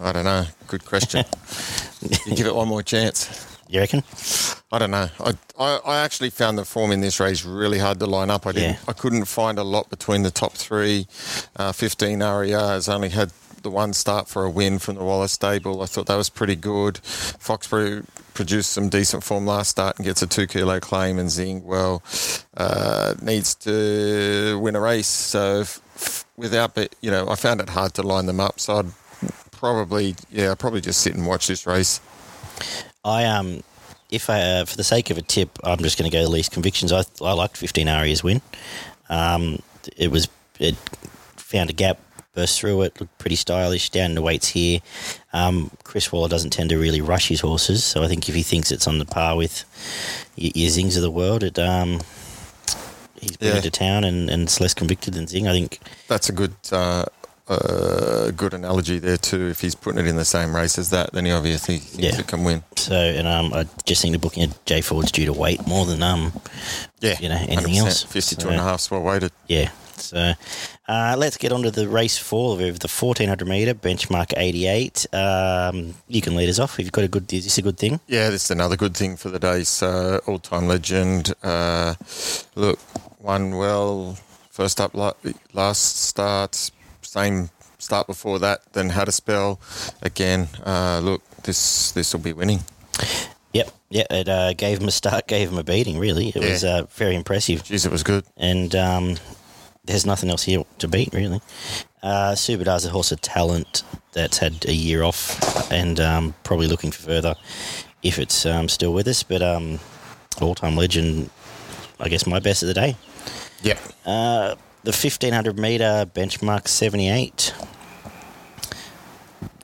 I 0.00 0.12
don't 0.12 0.24
know. 0.24 0.44
Good 0.68 0.84
question. 0.84 1.24
you 2.26 2.36
give 2.36 2.46
it 2.46 2.54
one 2.54 2.68
more 2.68 2.84
chance. 2.84 3.48
You 3.68 3.80
reckon? 3.80 4.04
I 4.70 4.78
don't 4.78 4.90
know. 4.90 5.08
I, 5.18 5.32
I, 5.58 5.80
I 5.84 5.98
actually 6.04 6.30
found 6.30 6.58
the 6.58 6.64
form 6.64 6.92
in 6.92 7.00
this 7.00 7.18
race 7.18 7.44
really 7.44 7.78
hard 7.78 7.98
to 8.00 8.06
line 8.06 8.30
up. 8.30 8.46
I 8.46 8.52
didn't. 8.52 8.74
Yeah. 8.74 8.78
I 8.86 8.92
couldn't 8.92 9.24
find 9.24 9.58
a 9.58 9.64
lot 9.64 9.90
between 9.90 10.22
the 10.22 10.30
top 10.30 10.52
three. 10.52 11.06
Uh, 11.56 11.72
Fifteen 11.72 12.22
RERs 12.22 12.88
only 12.88 13.08
had 13.08 13.32
the 13.62 13.70
one 13.70 13.92
start 13.92 14.28
for 14.28 14.44
a 14.44 14.50
win 14.50 14.78
from 14.78 14.96
the 14.96 15.04
Wallace 15.04 15.32
stable. 15.32 15.82
I 15.82 15.86
thought 15.86 16.06
that 16.06 16.16
was 16.16 16.28
pretty 16.28 16.56
good. 16.56 16.94
Foxbury 17.02 18.04
produced 18.34 18.72
some 18.72 18.88
decent 18.88 19.24
form 19.24 19.46
last 19.46 19.70
start 19.70 19.96
and 19.96 20.04
gets 20.04 20.22
a 20.22 20.26
two 20.26 20.46
kilo 20.46 20.80
claim. 20.80 21.18
And 21.18 21.30
Zing, 21.30 21.64
well, 21.64 22.02
uh, 22.56 23.14
needs 23.20 23.54
to 23.56 24.58
win 24.60 24.76
a 24.76 24.80
race. 24.80 25.06
So 25.06 25.60
f- 25.60 26.24
without, 26.36 26.76
you 27.00 27.10
know, 27.10 27.28
I 27.28 27.34
found 27.34 27.60
it 27.60 27.68
hard 27.68 27.94
to 27.94 28.02
line 28.02 28.26
them 28.26 28.40
up. 28.40 28.60
So 28.60 28.78
I'd 28.78 28.92
probably, 29.50 30.16
yeah, 30.30 30.52
I'd 30.52 30.58
probably 30.58 30.80
just 30.80 31.00
sit 31.00 31.14
and 31.14 31.26
watch 31.26 31.46
this 31.46 31.66
race. 31.66 32.00
I 33.04 33.24
um, 33.24 33.62
if 34.10 34.28
I 34.30 34.40
uh, 34.40 34.64
for 34.64 34.76
the 34.76 34.84
sake 34.84 35.10
of 35.10 35.18
a 35.18 35.22
tip, 35.22 35.58
I'm 35.64 35.78
just 35.78 35.98
going 35.98 36.10
to 36.10 36.16
go 36.16 36.22
least 36.24 36.52
convictions. 36.52 36.92
I 36.92 37.02
I 37.20 37.32
liked 37.32 37.56
15 37.56 37.88
Arias 37.88 38.22
win. 38.22 38.40
Um, 39.08 39.60
it 39.96 40.10
was 40.10 40.28
it 40.58 40.76
found 41.36 41.70
a 41.70 41.72
gap, 41.72 41.98
burst 42.34 42.58
through 42.58 42.82
it, 42.82 42.98
looked 43.00 43.18
pretty 43.18 43.36
stylish. 43.36 43.90
Down 43.90 44.10
in 44.10 44.14
the 44.14 44.22
weights 44.22 44.48
here. 44.48 44.80
Um, 45.32 45.70
Chris 45.84 46.10
Waller 46.12 46.28
doesn't 46.28 46.50
tend 46.50 46.70
to 46.70 46.78
really 46.78 47.00
rush 47.00 47.28
his 47.28 47.40
horses, 47.40 47.84
so 47.84 48.02
I 48.02 48.08
think 48.08 48.28
if 48.28 48.34
he 48.34 48.42
thinks 48.42 48.70
it's 48.72 48.86
on 48.88 48.98
the 48.98 49.04
par 49.04 49.36
with 49.36 49.64
your, 50.36 50.52
your 50.54 50.70
Zings 50.70 50.96
of 50.96 51.02
the 51.02 51.10
world, 51.10 51.42
it 51.42 51.58
um. 51.58 52.00
He's 53.20 53.36
been 53.36 53.50
Yeah. 53.50 53.56
into 53.58 53.70
town 53.70 54.02
and, 54.02 54.28
and 54.28 54.42
it's 54.42 54.60
less 54.60 54.74
convicted 54.74 55.14
than 55.14 55.28
Zing. 55.28 55.46
I 55.46 55.52
think 55.52 55.78
That's 56.08 56.28
a 56.28 56.32
good 56.32 56.54
uh, 56.72 57.04
uh, 57.48 58.32
good 58.32 58.52
analogy 58.52 58.98
there 58.98 59.16
too. 59.16 59.46
If 59.46 59.60
he's 59.60 59.76
putting 59.76 60.00
it 60.04 60.08
in 60.08 60.16
the 60.16 60.24
same 60.24 60.56
race 60.56 60.76
as 60.76 60.90
that, 60.90 61.12
then 61.12 61.26
he 61.26 61.30
obviously 61.30 61.78
thinks 61.78 62.14
Yeah. 62.16 62.18
it 62.20 62.26
can 62.26 62.42
win. 62.42 62.64
so. 62.74 62.96
And 62.96 63.28
um, 63.28 63.52
I 63.54 63.66
just 63.86 64.02
think 64.02 64.10
the 64.12 64.18
booking 64.18 64.42
of 64.42 64.64
Jay 64.64 64.80
Ford's 64.80 65.12
due 65.12 65.26
to 65.26 65.32
weight 65.32 65.64
more 65.68 65.86
than 65.86 66.02
um, 66.02 66.32
Yeah, 67.00 67.16
You 67.20 67.28
know, 67.28 67.36
anything 67.36 67.74
100%. 67.74 67.78
else? 67.86 68.02
52 68.02 68.42
So- 68.42 68.48
and 68.48 68.58
a 68.58 68.62
half, 68.64 68.90
well 68.90 69.02
weighted. 69.02 69.30
Yeah. 69.46 69.70
So 70.02 70.32
uh, 70.88 71.14
let's 71.18 71.36
get 71.36 71.52
on 71.52 71.62
to 71.62 71.70
the 71.70 71.88
race 71.88 72.18
four 72.18 72.52
of 72.52 72.80
the 72.80 72.88
1400 72.88 73.46
metre, 73.46 73.74
benchmark 73.74 74.34
88. 74.36 75.06
Um, 75.14 75.94
you 76.08 76.20
can 76.20 76.34
lead 76.34 76.48
us 76.48 76.58
off. 76.58 76.78
If 76.78 76.86
you've 76.86 76.92
got 76.92 77.04
a 77.04 77.08
good, 77.08 77.32
is 77.32 77.44
this 77.44 77.58
a 77.58 77.62
good 77.62 77.78
thing? 77.78 78.00
Yeah, 78.06 78.30
this 78.30 78.44
is 78.44 78.50
another 78.50 78.76
good 78.76 78.96
thing 78.96 79.16
for 79.16 79.28
the 79.30 79.38
day. 79.38 79.64
So, 79.64 80.20
all 80.26 80.38
time 80.38 80.66
legend. 80.66 81.32
Uh, 81.42 81.94
look, 82.54 82.78
won 83.20 83.56
well. 83.56 84.18
First 84.50 84.80
up 84.80 84.94
last 84.94 85.96
start, 85.96 86.70
same 87.00 87.48
start 87.78 88.06
before 88.06 88.38
that, 88.40 88.60
then 88.72 88.90
had 88.90 89.08
a 89.08 89.12
spell 89.12 89.58
again. 90.02 90.48
Uh, 90.64 91.00
look, 91.02 91.22
this 91.42 91.92
this 91.92 92.12
will 92.12 92.20
be 92.20 92.32
winning. 92.32 92.60
Yep. 93.52 93.70
Yeah, 93.90 94.04
it 94.10 94.28
uh, 94.28 94.54
gave 94.54 94.80
him 94.80 94.88
a 94.88 94.90
start, 94.90 95.26
gave 95.26 95.50
him 95.50 95.58
a 95.58 95.64
beating, 95.64 95.98
really. 95.98 96.28
It 96.28 96.42
was 96.42 96.64
uh, 96.64 96.86
very 96.92 97.14
impressive. 97.14 97.62
Jeez, 97.64 97.84
it 97.84 97.92
was 97.92 98.02
good. 98.02 98.24
And 98.38 98.74
um, 98.74 99.16
there's 99.84 100.06
nothing 100.06 100.30
else 100.30 100.44
here 100.44 100.64
to 100.78 100.88
beat, 100.88 101.12
really. 101.12 101.40
Uh, 102.02 102.32
Subadar's 102.32 102.84
a 102.84 102.90
horse 102.90 103.12
of 103.12 103.20
talent 103.20 103.82
that's 104.12 104.38
had 104.38 104.64
a 104.66 104.74
year 104.74 105.02
off 105.02 105.70
and 105.72 105.98
um, 106.00 106.34
probably 106.44 106.66
looking 106.66 106.90
for 106.90 107.02
further 107.02 107.34
if 108.02 108.18
it's 108.18 108.44
um, 108.46 108.68
still 108.68 108.92
with 108.92 109.08
us. 109.08 109.22
But 109.22 109.42
um, 109.42 109.78
all 110.40 110.54
time 110.54 110.76
legend, 110.76 111.30
I 112.00 112.08
guess, 112.08 112.26
my 112.26 112.40
best 112.40 112.62
of 112.62 112.68
the 112.68 112.74
day. 112.74 112.96
Yeah. 113.62 113.78
Uh, 114.04 114.56
the 114.84 114.90
1500 114.90 115.58
meter 115.58 116.06
benchmark 116.14 116.68
78. 116.68 117.54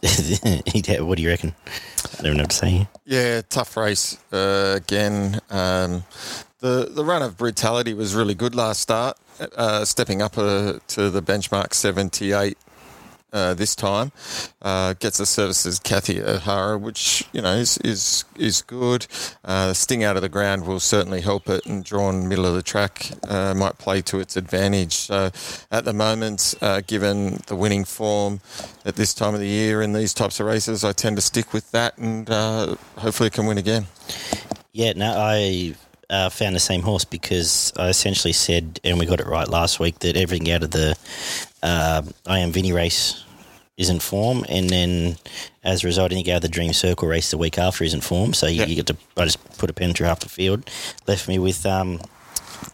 Yeah, 0.00 1.00
what 1.00 1.16
do 1.16 1.22
you 1.22 1.28
reckon? 1.28 1.54
I 2.18 2.22
don't 2.22 2.37
know 2.37 2.44
what 2.44 2.50
to 2.50 2.57
say. 2.57 2.88
Yeah, 3.04 3.42
tough 3.48 3.76
race 3.76 4.16
uh, 4.33 4.74
again. 4.76 5.40
Um, 5.50 6.04
the 6.61 6.88
the 6.90 7.04
run 7.04 7.22
of 7.22 7.37
brutality 7.37 7.94
was 7.94 8.14
really 8.14 8.35
good 8.35 8.54
last 8.54 8.81
start, 8.81 9.18
uh, 9.57 9.85
stepping 9.85 10.22
up 10.22 10.37
uh, 10.38 10.79
to 10.88 11.11
the 11.11 11.22
benchmark 11.22 11.74
seventy 11.74 12.33
eight. 12.33 12.59
Uh, 13.31 13.53
this 13.53 13.77
time 13.77 14.11
uh, 14.62 14.94
gets 14.94 15.18
the 15.18 15.27
services 15.27 15.79
Kathy 15.79 16.18
O'Hara, 16.22 16.79
which 16.79 17.29
you 17.35 17.42
know 17.42 17.57
is 17.57 17.77
is 17.85 18.24
is 18.38 18.62
good. 18.62 19.07
Uh, 19.44 19.74
sting 19.74 20.03
out 20.03 20.16
of 20.16 20.22
the 20.22 20.31
ground 20.31 20.66
will 20.66 20.81
certainly 20.81 21.20
help 21.20 21.46
it, 21.51 21.66
and 21.66 21.85
drawn 21.85 22.27
middle 22.27 22.46
of 22.46 22.55
the 22.55 22.62
track 22.62 23.11
uh, 23.29 23.53
might 23.53 23.77
play 23.77 24.01
to 24.01 24.18
its 24.18 24.35
advantage. 24.38 24.94
So 24.94 25.31
at 25.70 25.85
the 25.85 25.92
moment, 25.92 26.55
uh, 26.62 26.81
given 26.87 27.40
the 27.48 27.55
winning 27.55 27.85
form 27.85 28.40
at 28.87 28.96
this 28.96 29.12
time 29.12 29.35
of 29.35 29.40
the 29.40 29.46
year 29.46 29.83
in 29.83 29.92
these 29.92 30.14
types 30.14 30.40
of 30.40 30.46
races, 30.46 30.83
I 30.83 30.92
tend 30.92 31.16
to 31.16 31.22
stick 31.22 31.53
with 31.53 31.70
that, 31.72 31.98
and 31.98 32.31
uh, 32.31 32.77
hopefully 32.96 33.29
can 33.29 33.44
win 33.44 33.59
again. 33.59 33.88
Yeah, 34.72 34.94
no, 34.94 35.12
I 35.14 35.74
uh, 36.11 36.29
found 36.31 36.55
the 36.55 36.61
same 36.61 36.83
horse 36.83 37.05
because 37.05 37.73
I 37.77 37.88
essentially 37.88 38.33
said, 38.33 38.81
and 38.85 38.99
we 38.99 39.07
got 39.07 39.21
it 39.21 39.27
right 39.27 39.49
last 39.49 39.79
week, 39.81 39.99
that 40.01 40.16
everything 40.16 40.51
out 40.51 40.62
of 40.62 40.71
the 40.71 40.97
uh, 41.62 42.03
I 42.27 42.38
Am 42.40 42.53
Vinny 42.53 42.73
race 42.73 43.25
is 43.77 43.90
in 43.90 44.01
form, 44.01 44.44
and 44.49 44.68
then 44.71 45.16
as 45.62 45.85
a 45.85 45.87
result, 45.87 46.11
anything 46.12 46.33
out 46.33 46.37
of 46.37 46.42
the 46.42 46.49
Dream 46.49 46.73
Circle 46.73 47.07
race 47.09 47.31
the 47.31 47.38
week 47.38 47.59
after 47.59 47.85
is 47.85 47.94
in 47.94 48.01
form. 48.01 48.35
So 48.35 48.47
you, 48.47 48.61
Yeah. 48.61 48.66
you 48.66 48.77
get 48.77 48.87
to, 48.88 48.97
I 49.16 49.25
just 49.25 49.59
put 49.59 49.71
a 49.71 49.73
pen 49.73 49.92
through 49.92 50.07
half 50.07 50.21
the 50.21 50.29
field, 50.29 50.68
left 51.07 51.29
me 51.29 51.38
with. 51.38 51.64
Um, 51.66 52.01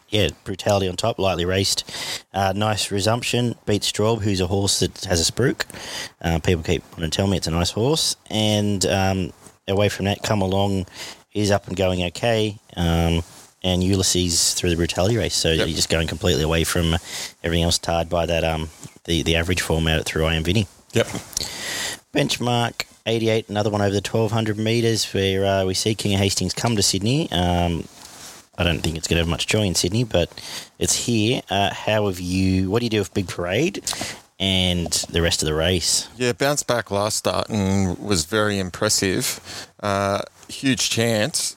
yeah, 0.08 0.28
brutality 0.44 0.88
on 0.88 0.96
top, 0.96 1.18
lightly 1.18 1.44
raced. 1.44 1.90
Uh, 2.32 2.52
nice 2.54 2.90
resumption. 2.92 3.54
Beat 3.66 3.82
Straub, 3.82 4.22
who's 4.22 4.40
a 4.40 4.46
horse 4.46 4.78
that 4.80 5.04
has 5.06 5.20
a 5.20 5.30
spruik. 5.30 5.64
Uh, 6.22 6.38
people 6.38 6.62
keep 6.62 6.82
wanting 6.92 7.10
to 7.10 7.16
tell 7.16 7.26
me 7.26 7.36
it's 7.36 7.48
a 7.48 7.50
nice 7.50 7.72
horse. 7.72 8.16
And 8.30 8.86
um, 8.86 9.32
away 9.66 9.88
from 9.88 10.04
that, 10.06 10.22
come 10.22 10.40
along 10.40 10.86
is 11.34 11.50
up 11.50 11.66
and 11.66 11.76
going 11.76 12.02
okay. 12.04 12.56
Um, 12.76 13.22
and 13.62 13.82
Ulysses 13.82 14.52
through 14.54 14.70
the 14.70 14.76
brutality 14.76 15.16
race. 15.16 15.34
So 15.34 15.50
Yep. 15.50 15.66
you're 15.66 15.76
just 15.76 15.88
going 15.88 16.06
completely 16.06 16.42
away 16.42 16.64
from 16.64 16.94
everything 17.42 17.64
else 17.64 17.78
tied 17.78 18.08
by 18.10 18.26
that 18.26 18.44
um, 18.44 18.68
the, 19.04 19.22
the 19.22 19.36
average 19.36 19.60
format 19.62 20.04
through 20.04 20.26
I 20.26 20.34
am 20.34 20.44
Vinny. 20.44 20.66
Yep. 20.92 21.06
Benchmark 22.12 22.84
88, 23.06 23.48
another 23.48 23.70
one 23.70 23.80
over 23.82 23.90
the 23.90 23.96
1200 24.06 24.56
metres 24.58 25.12
where 25.12 25.44
uh, 25.44 25.64
we 25.64 25.74
see 25.74 25.94
King 25.94 26.14
of 26.14 26.20
Hastings 26.20 26.54
come 26.54 26.76
to 26.76 26.82
Sydney. 26.82 27.30
Um, 27.32 27.84
I 28.56 28.62
don't 28.64 28.80
think 28.80 28.96
it's 28.96 29.08
going 29.08 29.16
to 29.16 29.22
have 29.22 29.28
much 29.28 29.46
joy 29.46 29.62
in 29.62 29.74
Sydney, 29.74 30.04
but 30.04 30.30
it's 30.78 31.06
here. 31.06 31.42
Uh, 31.50 31.72
how 31.74 32.06
have 32.06 32.20
you, 32.20 32.70
what 32.70 32.78
do 32.80 32.86
you 32.86 32.90
do 32.90 33.00
with 33.00 33.12
Big 33.12 33.28
Parade 33.28 33.82
and 34.38 34.92
the 35.10 35.22
rest 35.22 35.42
of 35.42 35.46
the 35.46 35.54
race? 35.54 36.08
Yeah, 36.16 36.32
bounced 36.32 36.66
back 36.66 36.90
last 36.90 37.16
start 37.16 37.48
and 37.48 37.98
was 37.98 38.26
very 38.26 38.58
impressive. 38.58 39.68
Uh, 39.80 40.20
huge 40.48 40.90
chance 40.90 41.56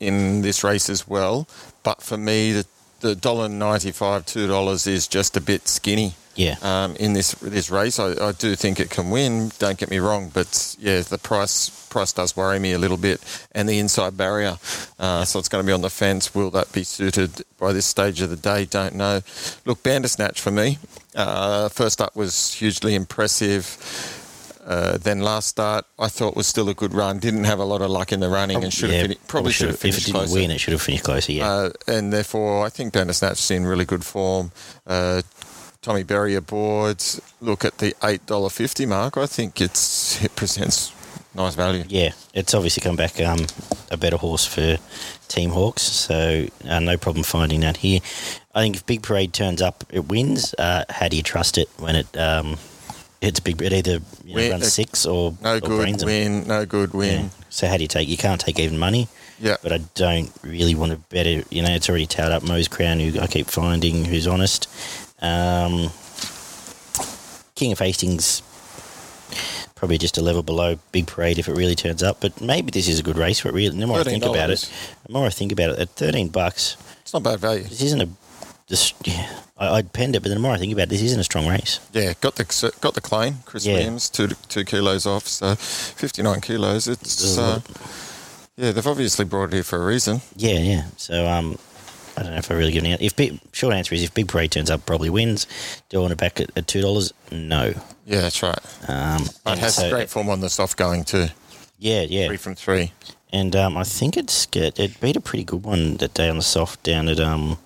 in 0.00 0.42
this 0.42 0.64
race 0.64 0.90
as 0.90 1.06
well. 1.08 1.46
But 1.82 2.02
for 2.02 2.16
me, 2.16 2.52
the 2.52 2.66
the 3.00 3.14
dollar 3.14 3.48
ninety 3.48 3.92
five, 3.92 4.26
two 4.26 4.46
dollars 4.46 4.86
is 4.86 5.08
just 5.08 5.36
a 5.36 5.40
bit 5.40 5.68
skinny. 5.68 6.14
Yeah. 6.34 6.56
Um, 6.62 6.96
in 6.96 7.12
this 7.12 7.32
this 7.32 7.70
race, 7.70 7.98
I, 7.98 8.28
I 8.28 8.32
do 8.32 8.56
think 8.56 8.80
it 8.80 8.88
can 8.88 9.10
win. 9.10 9.50
Don't 9.58 9.76
get 9.76 9.90
me 9.90 9.98
wrong, 9.98 10.30
but 10.32 10.76
yeah, 10.78 11.00
the 11.00 11.18
price 11.18 11.68
price 11.90 12.12
does 12.12 12.34
worry 12.36 12.58
me 12.58 12.72
a 12.72 12.78
little 12.78 12.96
bit, 12.96 13.20
and 13.52 13.68
the 13.68 13.78
inside 13.78 14.16
barrier. 14.16 14.56
Uh, 14.98 15.24
so 15.24 15.38
it's 15.38 15.48
going 15.48 15.62
to 15.62 15.66
be 15.66 15.74
on 15.74 15.82
the 15.82 15.90
fence. 15.90 16.34
Will 16.34 16.50
that 16.50 16.72
be 16.72 16.84
suited 16.84 17.44
by 17.58 17.72
this 17.72 17.84
stage 17.84 18.22
of 18.22 18.30
the 18.30 18.36
day? 18.36 18.64
Don't 18.64 18.94
know. 18.94 19.20
Look, 19.66 19.82
Bandersnatch 19.82 20.40
for 20.40 20.50
me. 20.50 20.78
Uh, 21.14 21.68
first 21.68 22.00
up 22.00 22.16
was 22.16 22.54
hugely 22.54 22.94
impressive 22.94 23.64
Uh, 24.64 24.96
then 24.98 25.20
last 25.20 25.48
start, 25.48 25.84
I 25.98 26.08
thought 26.08 26.36
was 26.36 26.46
still 26.46 26.68
a 26.68 26.74
good 26.74 26.94
run. 26.94 27.18
Didn't 27.18 27.44
have 27.44 27.58
a 27.58 27.64
lot 27.64 27.82
of 27.82 27.90
luck 27.90 28.12
in 28.12 28.20
the 28.20 28.28
running 28.28 28.62
and 28.62 28.72
should 28.72 28.90
have 28.90 29.00
Yeah, 29.02 29.06
fin- 29.08 29.16
probably 29.26 29.52
should 29.52 29.66
have 29.68 29.74
If 29.76 29.80
it 29.84 29.88
finished 29.88 30.06
didn't 30.06 30.18
closer. 30.20 30.34
win, 30.34 30.50
it 30.52 30.58
should 30.58 30.72
have 30.72 30.82
finished 30.82 31.04
closer. 31.04 31.32
Yeah. 31.32 31.48
Uh, 31.50 31.70
and 31.88 32.12
therefore, 32.12 32.64
I 32.64 32.68
think 32.68 32.92
Bandersnatch's 32.92 33.50
in 33.50 33.66
really 33.66 33.84
good 33.84 34.04
form. 34.04 34.52
Uh, 34.86 35.22
Tommy 35.80 36.04
Berry 36.04 36.36
aboard. 36.36 37.02
Look 37.40 37.64
at 37.64 37.78
the 37.78 37.92
eight 38.04 38.24
dollar 38.26 38.50
fifty 38.50 38.86
mark. 38.86 39.16
I 39.16 39.26
think 39.26 39.60
it's 39.60 40.22
it 40.22 40.36
presents 40.36 40.92
nice 41.34 41.56
value. 41.56 41.82
Yeah, 41.88 42.10
it's 42.34 42.54
obviously 42.54 42.82
come 42.82 42.94
back 42.94 43.20
um, 43.20 43.46
a 43.90 43.96
better 43.96 44.16
horse 44.16 44.46
for 44.46 44.76
Team 45.26 45.50
Hawkes, 45.50 45.82
so 45.82 46.46
uh, 46.68 46.78
no 46.78 46.96
problem 46.96 47.24
finding 47.24 47.60
that 47.62 47.78
here. 47.78 47.98
I 48.54 48.60
think 48.62 48.76
if 48.76 48.86
Big 48.86 49.02
Parade 49.02 49.32
turns 49.32 49.60
up, 49.60 49.82
it 49.90 50.06
wins. 50.08 50.54
Uh, 50.56 50.84
how 50.88 51.08
do 51.08 51.16
you 51.16 51.22
trust 51.24 51.58
it 51.58 51.68
when 51.78 51.96
it 51.96 52.16
um, 52.16 52.58
it's 53.28 53.40
big? 53.40 53.60
It 53.62 53.72
either 53.72 54.00
you 54.24 54.34
know, 54.34 54.34
Win- 54.34 54.50
runs 54.52 54.72
six 54.72 55.06
or 55.06 55.34
No 55.42 55.56
or 55.56 55.60
good 55.60 55.76
brains 55.80 56.04
win. 56.04 56.46
No 56.46 56.66
good 56.66 56.92
win. 56.92 57.30
So 57.50 57.66
how 57.68 57.76
do 57.76 57.82
you 57.82 57.88
take? 57.88 58.08
You 58.08 58.16
can't 58.16 58.40
take 58.40 58.58
even 58.58 58.78
money, 58.78 59.08
Yeah. 59.40 59.56
but 59.62 59.72
I 59.72 59.78
don't 59.94 60.30
really 60.42 60.74
want 60.74 60.92
to 60.92 60.98
bet 61.10 61.26
it. 61.26 61.46
You 61.50 61.62
know, 61.62 61.70
it's 61.70 61.88
already 61.88 62.06
towed 62.06 62.32
up 62.32 62.42
Mo's 62.42 62.68
Crown, 62.68 62.98
who 63.00 63.20
I 63.20 63.26
keep 63.26 63.46
finding, 63.48 64.04
who's 64.04 64.26
honest. 64.26 64.68
Um, 65.20 65.90
King 67.54 67.72
of 67.72 67.78
Hastings, 67.78 68.42
probably 69.74 69.98
just 69.98 70.18
a 70.18 70.22
level 70.22 70.42
below 70.42 70.78
Big 70.90 71.06
Parade 71.06 71.38
if 71.38 71.48
it 71.48 71.52
really 71.56 71.74
turns 71.74 72.02
up. 72.02 72.20
But 72.20 72.40
maybe 72.40 72.70
this 72.70 72.88
is 72.88 72.98
a 72.98 73.02
good 73.02 73.16
race. 73.18 73.42
But 73.42 73.52
really, 73.52 73.78
the 73.78 73.86
more 73.86 74.00
I 74.00 74.04
think 74.04 74.24
about 74.24 74.50
it, 74.50 74.58
$13. 74.58 74.70
the 75.06 75.12
more 75.12 75.26
I 75.26 75.30
think 75.30 75.52
about 75.52 75.70
it, 75.70 75.78
at 75.78 75.90
thirteen 75.90 76.28
bucks, 76.28 76.76
It's 77.02 77.12
not 77.12 77.22
bad 77.22 77.38
value. 77.38 77.62
this 77.64 77.82
isn't 77.82 78.00
a. 78.00 78.08
This, 78.68 78.94
yeah, 79.04 79.28
I, 79.58 79.68
I'd 79.68 79.92
penned 79.92 80.16
it, 80.16 80.22
but 80.22 80.30
the 80.30 80.38
more 80.38 80.52
I 80.52 80.56
think 80.58 80.72
about 80.72 80.84
it, 80.84 80.88
this 80.90 81.02
isn't 81.02 81.20
a 81.20 81.24
strong 81.24 81.46
race. 81.46 81.78
Yeah, 81.92 82.14
got 82.20 82.36
the 82.36 82.72
got 82.80 82.94
the 82.94 83.00
claim. 83.00 83.36
Chris 83.44 83.66
Yeah. 83.66 83.74
Williams, 83.74 84.08
two 84.08 84.28
two 84.48 84.64
kilos 84.64 85.04
off, 85.06 85.26
so 85.28 85.54
fifty 85.56 86.22
nine 86.22 86.40
kilos. 86.40 86.88
It's 86.88 87.36
uh, 87.38 87.60
yeah, 88.56 88.72
they've 88.72 88.86
obviously 88.86 89.24
brought 89.24 89.50
it 89.50 89.54
here 89.54 89.62
for 89.64 89.82
a 89.82 89.86
reason. 89.86 90.20
Yeah, 90.36 90.58
yeah. 90.58 90.84
So 90.96 91.26
um, 91.26 91.58
I 92.16 92.22
don't 92.22 92.32
know 92.32 92.38
if 92.38 92.50
I 92.50 92.54
really 92.54 92.72
give 92.72 92.84
an 92.84 92.90
answer. 92.92 93.04
If 93.04 93.16
big, 93.16 93.40
short 93.52 93.74
answer 93.74 93.94
is 93.94 94.02
if 94.04 94.14
Big 94.14 94.28
Parade 94.28 94.52
turns 94.52 94.70
up, 94.70 94.86
probably 94.86 95.10
wins. 95.10 95.46
Do 95.88 95.98
I 95.98 96.00
want 96.00 96.10
to 96.12 96.16
back 96.16 96.40
at, 96.40 96.50
at 96.56 96.66
two 96.66 96.80
dollars? 96.80 97.12
No. 97.30 97.74
Yeah, 98.06 98.20
that's 98.22 98.42
right. 98.42 98.58
Um, 98.88 99.22
It 99.46 99.58
has 99.58 99.76
so- 99.76 99.90
great 99.90 100.08
form 100.10 100.28
on 100.28 100.40
the 100.40 100.48
soft 100.50 100.76
going 100.76 101.04
too. 101.04 101.26
Yeah, 101.78 102.02
yeah. 102.02 102.26
Three 102.28 102.36
from 102.36 102.54
three. 102.54 102.92
And 103.32 103.56
um, 103.56 103.76
I 103.76 103.84
think 103.84 104.16
it's 104.16 104.46
get 104.46 104.78
it 104.78 105.00
beat 105.00 105.16
a 105.16 105.20
pretty 105.20 105.44
good 105.44 105.64
one 105.64 105.96
that 105.96 106.14
day 106.14 106.28
on 106.28 106.36
the 106.36 106.42
soft 106.42 106.82
down 106.82 107.08
at 107.08 107.18
um, 107.18 107.58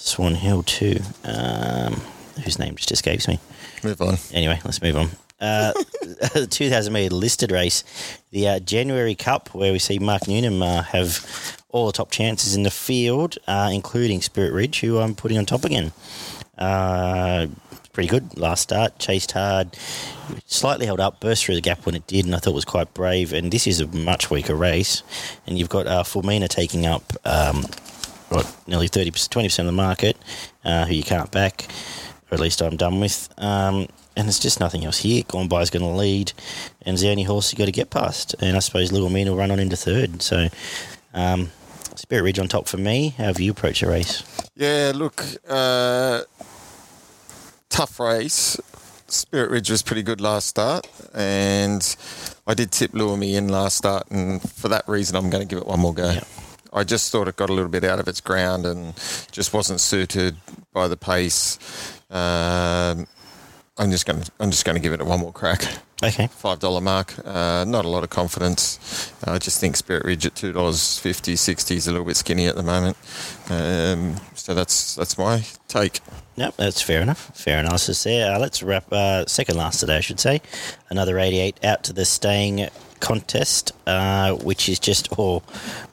Swan 0.00 0.34
Hill 0.34 0.62
too. 0.62 1.00
Um, 1.24 2.00
whose 2.42 2.58
name 2.58 2.74
just 2.76 2.92
escapes 2.92 3.28
me. 3.28 3.38
Move 3.84 4.00
on. 4.00 4.16
Anyway, 4.32 4.60
let's 4.64 4.82
move 4.82 4.96
on. 4.96 5.10
Uh, 5.40 5.72
the 6.34 6.46
2000 6.50 6.92
metre 6.92 7.14
listed 7.14 7.50
race, 7.50 7.84
the 8.30 8.48
uh, 8.48 8.58
January 8.60 9.14
Cup, 9.14 9.54
where 9.54 9.72
we 9.72 9.78
see 9.78 9.98
Mark 9.98 10.26
Newnham 10.26 10.62
uh, 10.62 10.82
have 10.82 11.56
all 11.70 11.86
the 11.86 11.92
top 11.92 12.10
chances 12.10 12.54
in 12.54 12.62
the 12.62 12.70
field, 12.70 13.38
uh, 13.46 13.70
including 13.72 14.20
Spirit 14.20 14.52
Ridge, 14.52 14.80
who 14.80 14.98
I'm 14.98 15.14
putting 15.14 15.38
on 15.38 15.46
top 15.46 15.64
again. 15.64 15.92
Uh, 16.58 17.46
pretty 17.92 18.08
good 18.08 18.36
last 18.38 18.62
start, 18.62 18.98
chased 18.98 19.32
hard, 19.32 19.76
slightly 20.46 20.86
held 20.86 21.00
up, 21.00 21.20
burst 21.20 21.44
through 21.44 21.54
the 21.54 21.60
gap 21.60 21.86
when 21.86 21.94
it 21.94 22.06
did, 22.06 22.26
and 22.26 22.34
I 22.34 22.38
thought 22.38 22.54
was 22.54 22.64
quite 22.64 22.92
brave. 22.92 23.32
And 23.32 23.50
this 23.50 23.66
is 23.66 23.80
a 23.80 23.86
much 23.86 24.30
weaker 24.30 24.54
race, 24.54 25.02
and 25.46 25.58
you've 25.58 25.70
got 25.70 25.86
uh, 25.86 26.02
Fulmina 26.02 26.48
taking 26.48 26.86
up 26.86 27.12
um, 27.24 27.64
what 28.30 28.56
nearly 28.66 28.88
30%, 28.88 29.28
20 29.28 29.48
percent 29.48 29.68
of 29.68 29.74
the 29.74 29.76
market, 29.76 30.16
uh, 30.64 30.86
who 30.86 30.94
you 30.94 31.02
can't 31.02 31.30
back, 31.30 31.66
or 32.30 32.34
at 32.34 32.40
least 32.40 32.62
I'm 32.62 32.76
done 32.76 33.00
with. 33.00 33.28
Um, 33.38 33.88
and 34.16 34.26
there's 34.26 34.38
just 34.38 34.60
nothing 34.60 34.84
else 34.84 34.98
here. 34.98 35.22
Gone 35.28 35.48
by 35.48 35.62
is 35.62 35.70
going 35.70 35.84
to 35.84 35.88
lead, 35.88 36.32
and 36.82 36.94
it's 36.94 37.02
the 37.02 37.10
only 37.10 37.22
horse 37.22 37.52
you 37.52 37.58
got 37.58 37.66
to 37.66 37.72
get 37.72 37.90
past. 37.90 38.34
And 38.40 38.56
I 38.56 38.60
suppose 38.60 38.92
Little 38.92 39.10
Mean 39.10 39.28
will 39.28 39.36
run 39.36 39.50
on 39.50 39.58
into 39.58 39.76
third. 39.76 40.22
So, 40.22 40.48
um, 41.14 41.50
Spirit 41.94 42.22
Ridge 42.22 42.38
on 42.38 42.48
top 42.48 42.66
for 42.66 42.76
me. 42.76 43.14
How 43.18 43.24
have 43.24 43.40
you 43.40 43.50
approached 43.50 43.82
the 43.82 43.88
race? 43.88 44.22
Yeah, 44.56 44.92
look, 44.94 45.24
uh, 45.48 46.22
tough 47.68 48.00
race. 48.00 48.58
Spirit 49.06 49.50
Ridge 49.50 49.70
was 49.70 49.82
pretty 49.82 50.02
good 50.02 50.20
last 50.20 50.46
start, 50.48 50.86
and 51.14 51.96
I 52.46 52.54
did 52.54 52.70
tip 52.70 52.94
Lure 52.94 53.16
Me 53.16 53.34
in 53.34 53.48
last 53.48 53.76
start, 53.76 54.08
and 54.10 54.40
for 54.40 54.68
that 54.68 54.88
reason, 54.88 55.16
I'm 55.16 55.30
going 55.30 55.46
to 55.46 55.48
give 55.48 55.58
it 55.58 55.66
one 55.66 55.80
more 55.80 55.94
go. 55.94 56.18
I 56.72 56.84
just 56.84 57.10
thought 57.10 57.28
it 57.28 57.36
got 57.36 57.50
a 57.50 57.52
little 57.52 57.70
bit 57.70 57.84
out 57.84 57.98
of 58.00 58.08
its 58.08 58.20
ground 58.20 58.66
and 58.66 58.94
just 59.32 59.52
wasn't 59.52 59.80
suited 59.80 60.36
by 60.72 60.88
the 60.88 60.96
pace. 60.96 61.58
Um, 62.10 63.06
I'm 63.78 63.90
just 63.90 64.04
going 64.04 64.20
to 64.20 64.30
I'm 64.38 64.50
just 64.50 64.64
going 64.64 64.76
to 64.76 64.80
give 64.80 64.92
it 64.92 65.00
a 65.00 65.04
one 65.04 65.20
more 65.20 65.32
crack. 65.32 65.64
Okay. 66.02 66.28
Five 66.28 66.60
dollar 66.60 66.80
mark. 66.80 67.14
Uh, 67.26 67.64
not 67.68 67.84
a 67.84 67.88
lot 67.88 68.04
of 68.04 68.08
confidence. 68.08 69.12
I 69.24 69.38
just 69.38 69.60
think 69.60 69.76
Spirit 69.76 70.04
Ridge 70.06 70.24
at 70.24 70.34
two 70.34 70.50
dollars 70.50 70.98
fifty, 70.98 71.36
sixty 71.36 71.76
is 71.76 71.86
a 71.86 71.90
little 71.92 72.06
bit 72.06 72.16
skinny 72.16 72.46
at 72.46 72.56
the 72.56 72.62
moment. 72.62 72.96
Um, 73.50 74.16
so 74.34 74.54
that's 74.54 74.94
that's 74.94 75.18
my 75.18 75.44
take. 75.68 76.00
Yep, 76.36 76.56
that's 76.56 76.80
fair 76.80 77.02
enough. 77.02 77.30
Fair 77.36 77.58
analysis 77.58 78.02
there. 78.04 78.34
Uh, 78.34 78.38
let's 78.38 78.62
wrap 78.62 78.90
uh, 78.90 79.26
second 79.26 79.58
last 79.58 79.80
today, 79.80 79.98
I 79.98 80.00
should 80.00 80.20
say. 80.20 80.40
Another 80.88 81.18
88 81.18 81.62
out 81.64 81.84
to 81.84 81.92
the 81.92 82.06
staying 82.06 82.70
contest, 83.00 83.72
uh, 83.86 84.34
which 84.36 84.70
is 84.70 84.78
just 84.78 85.12
all 85.18 85.42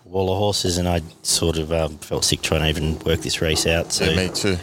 wall 0.07 0.31
of 0.31 0.37
horses, 0.37 0.77
and 0.77 0.87
I 0.87 1.01
sort 1.21 1.57
of 1.57 1.71
um, 1.71 1.97
felt 1.99 2.23
sick 2.25 2.41
trying 2.41 2.61
to 2.61 2.69
even 2.69 2.97
work 2.99 3.21
this 3.21 3.41
race 3.41 3.67
out. 3.67 3.91
So 3.91 4.05
Yeah, 4.05 4.15
me 4.27 4.29
too. 4.33 4.57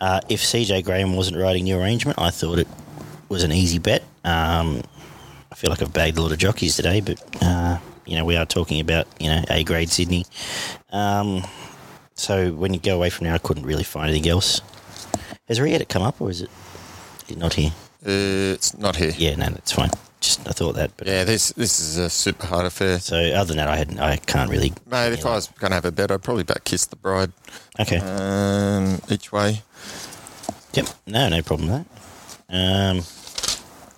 uh, 0.00 0.20
if 0.28 0.42
CJ 0.42 0.84
Graham 0.84 1.14
wasn't 1.16 1.38
riding 1.38 1.64
New 1.64 1.78
Arrangement, 1.78 2.18
I 2.20 2.30
thought 2.30 2.58
it 2.58 2.68
was 3.28 3.42
an 3.44 3.52
easy 3.52 3.78
bet. 3.78 4.02
Um, 4.24 4.82
I 5.50 5.54
feel 5.54 5.70
like 5.70 5.82
I've 5.82 5.92
bagged 5.92 6.18
a 6.18 6.22
lot 6.22 6.32
of 6.32 6.38
jockeys 6.38 6.76
today, 6.76 7.00
but 7.00 7.22
uh, 7.42 7.78
you 8.06 8.16
know 8.16 8.24
we 8.24 8.36
are 8.36 8.44
talking 8.46 8.80
about 8.80 9.06
you 9.18 9.28
know 9.28 9.42
A 9.50 9.64
grade 9.64 9.88
Sydney. 9.90 10.24
Um, 10.90 11.42
so 12.14 12.52
when 12.52 12.74
you 12.74 12.80
go 12.80 12.96
away 12.96 13.10
from 13.10 13.26
there, 13.26 13.34
I 13.34 13.38
couldn't 13.38 13.64
really 13.64 13.84
find 13.84 14.10
anything 14.10 14.30
else. 14.30 14.60
Has 15.48 15.58
Rieta 15.60 15.88
come 15.88 16.02
up, 16.02 16.20
or 16.20 16.30
is 16.30 16.42
it 16.42 16.50
not 17.36 17.54
here? 17.54 17.70
Uh, 18.04 18.54
it's 18.54 18.76
not 18.76 18.96
here. 18.96 19.12
Yeah, 19.16 19.36
no, 19.36 19.46
that's 19.50 19.72
fine. 19.72 19.90
Just 20.28 20.46
I 20.46 20.52
thought 20.52 20.74
that, 20.74 20.90
but 20.98 21.06
Yeah, 21.06 21.24
this 21.24 21.52
this 21.52 21.80
is 21.80 21.96
a 21.96 22.10
super 22.10 22.46
hard 22.46 22.66
affair. 22.66 22.98
so 23.00 23.16
other 23.16 23.48
than 23.48 23.56
that, 23.56 23.68
I 23.68 23.76
had 23.76 23.98
I 23.98 24.16
can't 24.18 24.50
really. 24.50 24.74
Mate, 24.86 25.14
if 25.14 25.24
I 25.24 25.30
was 25.30 25.48
going 25.58 25.70
to 25.70 25.74
have 25.76 25.86
a 25.86 25.90
bet, 25.92 26.10
I'd 26.10 26.22
probably 26.22 26.42
bet 26.44 26.64
Kiss 26.64 26.84
the 26.84 26.96
Bride 26.96 27.32
Okay, 27.80 27.96
um, 27.98 29.00
each 29.08 29.32
way. 29.32 29.62
yep, 30.74 30.86
no, 31.06 31.28
no 31.30 31.40
problem 31.42 31.70
with 31.70 31.86
that. 32.50 32.54
Um, 32.54 33.04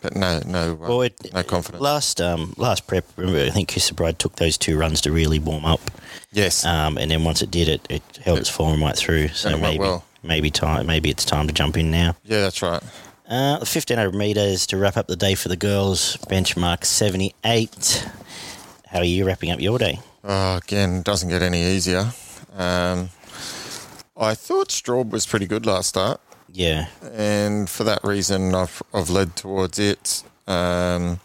But 0.03 0.15
no, 0.17 0.41
no, 0.47 0.73
uh, 0.73 0.75
Well, 0.89 1.03
it, 1.03 1.15
no 1.35 1.43
confidence. 1.43 1.83
Last 1.83 2.21
um, 2.21 2.55
last 2.57 2.87
prep, 2.87 3.05
remember, 3.17 3.43
I 3.45 3.51
think 3.51 3.69
Kiss 3.69 3.89
the 3.89 3.95
Bride 3.95 4.19
took 4.21 4.37
those 4.37 4.57
two 4.57 4.79
runs 4.79 5.01
to 5.01 5.11
really 5.13 5.41
warm 5.41 5.65
up, 5.65 5.81
yes. 6.33 6.65
um, 6.65 6.97
and 6.97 7.11
then 7.11 7.25
once 7.25 7.43
it 7.43 7.51
did 7.51 7.67
it, 7.69 7.85
it 7.91 8.03
held 8.25 8.39
its 8.39 8.49
form 8.49 8.81
right 8.83 8.97
through. 8.97 9.29
So 9.29 9.49
And 9.49 9.59
it 9.59 9.63
went 9.63 9.73
maybe 9.75 9.79
well. 9.81 10.05
maybe 10.23 10.51
time 10.51 10.87
maybe 10.87 11.11
it's 11.11 11.25
time 11.25 11.49
to 11.49 11.53
jump 11.53 11.77
in 11.77 11.91
now. 11.91 12.15
yeah, 12.25 12.41
that's 12.43 12.63
right. 12.63 12.83
Uh, 13.31 13.59
1500 13.59 14.13
meters 14.13 14.67
to 14.67 14.77
wrap 14.77 14.97
up 14.97 15.07
the 15.07 15.15
day 15.15 15.37
for 15.37 15.49
the 15.49 15.57
girls. 15.57 16.17
Benchmark 16.29 16.85
78. 16.85 18.09
How 18.89 18.99
are 18.99 19.05
you 19.05 19.25
wrapping 19.25 19.53
up 19.53 19.61
your 19.61 19.79
day? 19.79 20.01
Oh, 20.25 20.57
again, 20.57 21.03
doesn't 21.03 21.29
get 21.29 21.41
any 21.41 21.63
easier. 21.63 22.13
Um, 22.57 23.11
I 24.17 24.35
thought 24.35 24.71
Straub 24.71 25.11
was 25.11 25.27
pretty 25.27 25.47
good 25.47 25.65
last 25.65 25.91
start, 25.91 26.21
Yeah, 26.53 26.87
and 27.13 27.71
for 27.71 27.85
that 27.85 28.03
reason, 28.03 28.53
I've, 28.53 28.83
I've 28.93 29.09
led 29.09 29.37
towards 29.37 29.79
it. 29.79 30.25
Um, 30.49 31.21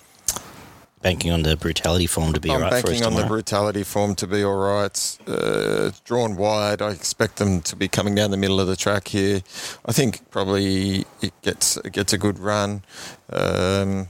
banking 1.05 1.31
on 1.31 1.43
the 1.43 1.55
brutality 1.55 2.07
form 2.07 2.33
to 2.33 2.39
be 2.39 2.49
I'm 2.49 2.55
all 2.55 2.61
right 2.61 2.83
banking 2.83 3.05
on 3.05 3.13
the 3.13 3.27
brutality 3.27 3.83
form 3.83 4.15
to 4.15 4.25
be 4.25 4.43
all 4.43 4.55
right. 4.55 5.17
Uh, 5.27 5.91
drawn 6.03 6.35
wide, 6.35 6.81
I 6.81 6.89
expect 6.89 7.35
them 7.35 7.61
to 7.61 7.75
be 7.75 7.87
coming 7.87 8.15
down 8.15 8.31
the 8.31 8.37
middle 8.37 8.59
of 8.59 8.65
the 8.65 8.75
track 8.75 9.09
here. 9.09 9.41
I 9.85 9.91
think 9.91 10.27
probably 10.31 11.05
it 11.21 11.39
gets 11.43 11.77
it 11.77 11.93
gets 11.93 12.11
a 12.11 12.17
good 12.17 12.39
run. 12.39 12.81
Um, 13.29 14.07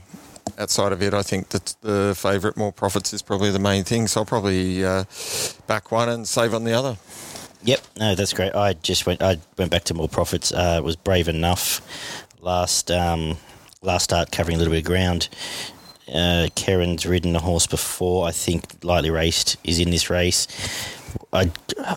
outside 0.56 0.92
of 0.92 1.02
it, 1.02 1.12
I 1.12 1.20
think 1.20 1.50
that 1.50 1.76
the 1.82 2.14
favourite 2.16 2.56
more 2.56 2.72
profits 2.72 3.12
is 3.12 3.20
probably 3.20 3.50
the 3.50 3.58
main 3.58 3.84
thing. 3.84 4.06
So 4.06 4.20
I'll 4.20 4.24
probably 4.24 4.82
uh, 4.82 5.04
back 5.66 5.92
one 5.92 6.08
and 6.08 6.26
save 6.26 6.54
on 6.54 6.64
the 6.64 6.72
other. 6.72 6.96
Yep, 7.62 7.80
no, 7.98 8.14
that's 8.14 8.32
great. 8.32 8.54
I 8.54 8.72
just 8.72 9.04
went. 9.04 9.20
I 9.20 9.36
went 9.58 9.70
back 9.70 9.84
to 9.84 9.94
more 9.94 10.08
profits. 10.08 10.50
Uh, 10.50 10.80
was 10.82 10.96
brave 10.96 11.28
enough 11.28 11.82
last 12.40 12.90
um, 12.90 13.36
last 13.82 14.04
start 14.04 14.32
covering 14.32 14.56
a 14.56 14.58
little 14.58 14.72
bit 14.72 14.78
of 14.78 14.84
ground. 14.86 15.28
Uh, 16.08 16.48
Kerrin's 16.54 17.04
ridden 17.06 17.34
a 17.34 17.40
horse 17.40 17.66
before. 17.66 18.26
I 18.26 18.30
think 18.30 18.84
lightly 18.84 19.10
raced 19.10 19.56
is 19.64 19.78
in 19.80 19.90
this 19.90 20.08
race. 20.08 20.46
I, 21.32 21.50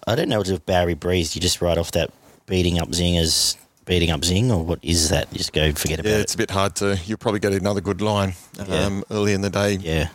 I 0.07 0.15
don't 0.15 0.29
know 0.29 0.41
if 0.41 0.65
Barry 0.65 0.95
Breeze. 0.95 1.35
You 1.35 1.41
just 1.41 1.61
ride 1.61 1.77
off 1.77 1.91
that 1.91 2.11
beating 2.47 2.79
up 2.79 2.89
Zingers 2.89 3.55
beating 3.85 4.11
up 4.11 4.23
Zing, 4.23 4.51
or 4.51 4.63
what 4.63 4.77
is 4.83 5.09
that? 5.09 5.33
Just 5.33 5.51
go 5.51 5.71
forget 5.73 5.99
about 5.99 6.09
Yeah, 6.09 6.17
it. 6.17 6.21
it's 6.21 6.35
a 6.35 6.37
bit 6.37 6.51
hard 6.51 6.75
to. 6.75 6.99
You'll 7.05 7.17
probably 7.17 7.39
get 7.39 7.53
another 7.53 7.81
good 7.81 8.01
line 8.01 8.35
um, 8.67 9.03
early 9.09 9.33
in 9.33 9.41
the 9.41 9.49
day 9.49 9.73
Yeah. 9.81 10.09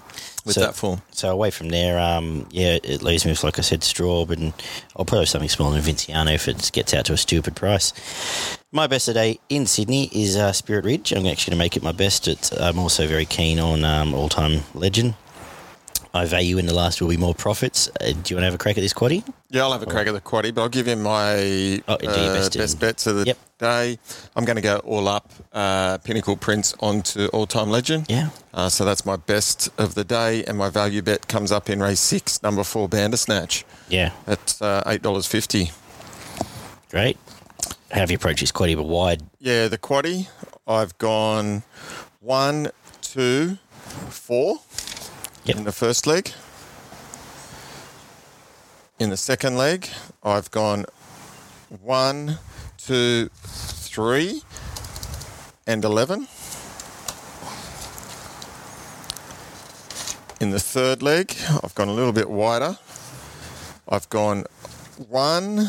With 0.45 0.55
So- 0.55 0.61
that 0.61 0.75
form. 0.75 1.03
So 1.11 1.31
away 1.31 1.51
from 1.51 1.69
there, 1.71 1.99
um, 1.99 2.47
yeah, 2.51 2.79
it 2.83 3.03
leaves 3.03 3.25
me 3.25 3.33
with, 3.33 3.45
like 3.45 3.59
I 3.59 3.63
said, 3.63 3.81
Straub, 3.81 4.31
and 4.31 4.53
I'll 4.97 5.05
probably 5.05 5.21
have 5.21 5.29
something 5.31 5.49
smaller 5.49 5.81
than 5.81 5.95
Vinciano 5.95 6.35
if 6.35 6.49
it 6.49 6.71
gets 6.73 6.93
out 6.93 7.07
to 7.07 7.13
a 7.13 7.17
stupid 7.17 7.57
price. 7.57 7.93
My 8.73 8.87
best 8.87 9.07
today 9.07 9.39
in 9.49 9.67
Sydney 9.67 10.11
is 10.13 10.37
uh, 10.37 10.53
Spirit 10.53 10.85
Ridge. 10.85 11.13
I'm 11.13 11.27
actually 11.27 11.53
going 11.53 11.59
to 11.59 11.65
make 11.65 11.77
it 11.77 11.83
my 11.83 11.93
best. 11.93 12.29
It's, 12.29 12.53
I'm 12.53 12.79
also 12.79 13.07
very 13.07 13.25
keen 13.25 13.59
on 13.59 13.85
um, 13.85 14.13
all-time 14.15 14.63
legend. 14.75 15.15
My 16.15 16.25
value 16.27 16.59
in 16.59 16.67
the 16.67 16.73
last 16.73 17.01
will 17.03 17.09
be 17.09 17.17
more 17.17 17.35
profits. 17.35 17.89
Uh, 18.01 18.05
do 18.05 18.13
you 18.13 18.15
want 18.15 18.29
to 18.29 18.43
have 18.45 18.55
a 18.55 18.59
crack 18.59 18.79
at 18.79 18.83
this 18.83 18.95
quaddy? 18.95 19.25
Yeah, 19.51 19.63
I'll 19.63 19.73
have 19.73 19.83
a 19.83 19.87
crack 19.87 20.07
at 20.07 20.13
the 20.15 20.21
quaddy, 20.21 20.55
but 20.55 20.63
I'll 20.63 20.69
give 20.69 20.87
you 20.87 20.95
my 20.95 21.83
Oh, 21.89 21.95
uh, 21.95 22.33
best 22.33 22.57
best, 22.57 22.79
bets 22.79 23.09
of 23.09 23.17
the 23.17 23.25
Yep. 23.27 23.39
day. 23.59 23.99
I'm 24.37 24.45
going 24.45 24.55
to 24.55 24.63
go 24.63 24.77
all 24.85 25.09
up 25.09 25.33
uh, 25.53 25.99
Pinnacle 25.99 26.37
Prince 26.37 26.73
onto 26.79 27.27
All 27.33 27.49
Time 27.49 27.69
Legend. 27.69 28.07
Yeah. 28.09 28.31
Uh, 28.53 28.69
so 28.69 28.85
that's 28.85 29.05
my 29.05 29.17
best 29.17 29.69
of 29.77 29.97
the 29.97 30.05
day, 30.05 30.45
and 30.45 30.57
my 30.57 30.71
value 30.71 31.03
bet 31.03 31.27
comes 31.27 31.51
up 31.51 31.69
in 31.69 31.81
race 31.83 31.99
six, 31.99 32.41
number 32.45 32.63
four, 32.63 32.89
Bandersnatch, 32.89 33.65
Yeah, 33.89 34.13
at 34.29 34.57
uh, 34.61 34.85
$8.50. 34.87 35.73
great. 36.91 37.19
How 37.91 38.01
have 38.01 38.11
you 38.13 38.17
approached 38.17 38.39
this 38.41 38.53
quaddy, 38.53 38.77
but 38.77 38.85
wide? 38.85 39.23
Yeah, 39.41 39.67
the 39.67 39.79
quaddy, 39.79 40.29
I've 40.65 40.97
gone 40.99 41.65
one, 42.21 42.71
two, 43.03 43.59
four 44.11 44.61
Yep. 45.45 45.57
in 45.57 45.65
the 45.65 45.73
first 45.73 46.07
leg. 46.07 46.33
In 48.99 49.11
the 49.11 49.17
second 49.17 49.59
leg, 49.59 49.89
I've 50.23 50.51
gone 50.51 50.87
one, 51.83 52.39
two, 52.79 53.29
three, 53.35 54.43
and 55.67 55.85
11. 55.85 56.29
In 60.41 60.51
the 60.51 60.61
third 60.61 61.03
leg, 61.03 61.35
I've 61.63 61.75
gone 61.75 61.89
a 61.89 61.93
little 61.93 62.13
bit 62.13 62.31
wider. 62.31 62.79
I've 63.87 64.09
gone 64.09 64.45
one, 65.09 65.67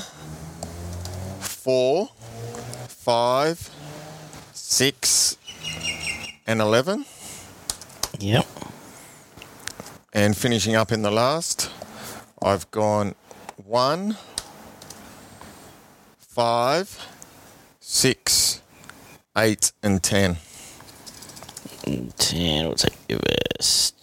four, 1.39 2.11
five, 2.87 3.69
six, 4.53 5.35
and 6.47 6.61
11. 6.61 7.05
Yep. 8.19 8.64
And 10.15 10.35
finishing 10.35 10.75
up 10.75 10.93
in 10.93 11.01
the 11.01 11.11
last, 11.11 11.69
I've 12.41 12.71
gone 12.71 13.15
one, 13.65 14.15
five, 16.17 17.05
six, 17.81 18.61
eight, 19.37 19.73
and 19.83 20.01
ten. 20.01 20.37
10, 22.17 22.67
what's 22.67 22.81
that 22.83 22.95
give 23.07 23.21
us? 23.59 23.93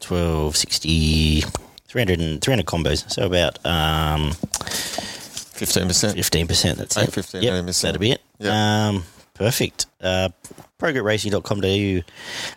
12, 0.00 0.54
60, 0.56 1.40
300, 1.86 2.20
and, 2.20 2.42
300 2.42 2.66
combos. 2.66 3.10
So 3.10 3.24
about 3.24 3.64
um, 3.64 4.32
Fifteen 4.32 5.86
percent. 5.86 6.18
15%. 6.18 6.74
That's 6.76 6.98
Eight, 6.98 7.08
it. 7.08 7.14
15, 7.14 7.42
Yep, 7.42 7.64
18%. 7.64 7.82
That'll 7.82 7.98
be 8.00 8.10
it. 8.10 8.20
Yeah. 8.38 8.88
Um, 8.88 9.04
perfect. 9.32 9.86
Uh, 10.02 10.28
ProGritRacing.com.au. 10.78 12.02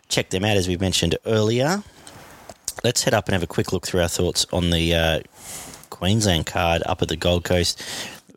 Check 0.10 0.30
them 0.32 0.43
out, 0.43 0.58
as 0.58 0.67
we 0.67 0.75
mentioned 0.75 1.15
earlier. 1.25 1.82
Let's 2.84 3.03
head 3.03 3.13
up 3.13 3.27
and 3.27 3.34
have 3.34 3.43
a 3.43 3.47
quick 3.47 3.71
look 3.73 3.86
through 3.88 4.01
our 4.01 4.08
thoughts 4.08 4.45
on 4.51 4.69
the 4.69 4.93
uh, 4.95 5.19
Queensland 5.89 6.45
card 6.45 6.82
up 6.86 7.01
at 7.01 7.08
the 7.10 7.15
Gold 7.15 7.43
Coast. 7.43 7.82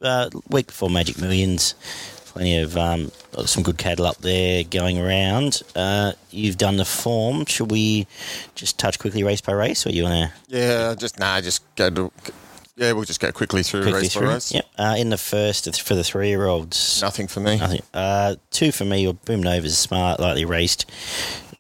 Uh, 0.01 0.29
week 0.51 0.67
before 0.69 0.91
Magic 0.91 1.21
Millions. 1.21 1.75
Plenty 2.27 2.59
of 2.59 2.77
um, 2.79 3.13
some 3.45 3.63
good 3.63 3.77
cattle 3.77 4.07
up 4.07 4.17
there 4.19 4.65
going 4.65 4.99
around. 4.99 5.61
Uh, 5.77 6.13
you've 6.31 6.57
done 6.57 6.79
the 6.79 6.85
form. 6.87 7.45
Should 7.45 7.71
we 7.71 8.07
just 8.55 8.79
touch 8.79 8.99
quickly 8.99 9.23
race 9.23 9.43
by 9.43 9.53
race, 9.53 9.87
or 9.87 9.91
you 9.91 10.05
want 10.05 10.31
to 10.49 10.57
Yeah, 10.57 10.95
just 10.95 11.19
nah, 11.19 11.41
just 11.43 11.63
go 11.77 11.91
to. 11.91 12.11
Yeah, 12.75 12.93
we'll 12.93 13.05
just 13.05 13.21
go 13.21 13.31
quickly 13.33 13.63
through 13.63 13.83
quickly 13.83 14.01
race 14.01 14.13
through? 14.15 14.27
by 14.29 14.33
race. 14.33 14.53
Yep. 14.55 14.65
Uh, 14.79 14.95
in 14.99 15.11
the 15.11 15.19
first 15.19 15.83
for 15.83 15.95
the 15.95 16.03
three-year-olds, 16.03 17.03
Nothing 17.03 17.29
for 17.29 17.41
me. 17.41 17.59
Nothing. 17.59 17.83
Uh, 17.93 18.37
two 18.51 18.73
for 18.73 18.87
me. 18.87 19.03
Your 19.03 19.13
Boom 19.13 19.43
Nova's 19.43 19.77
smart, 19.77 20.19
lightly 20.19 20.47
raced. 20.47 20.91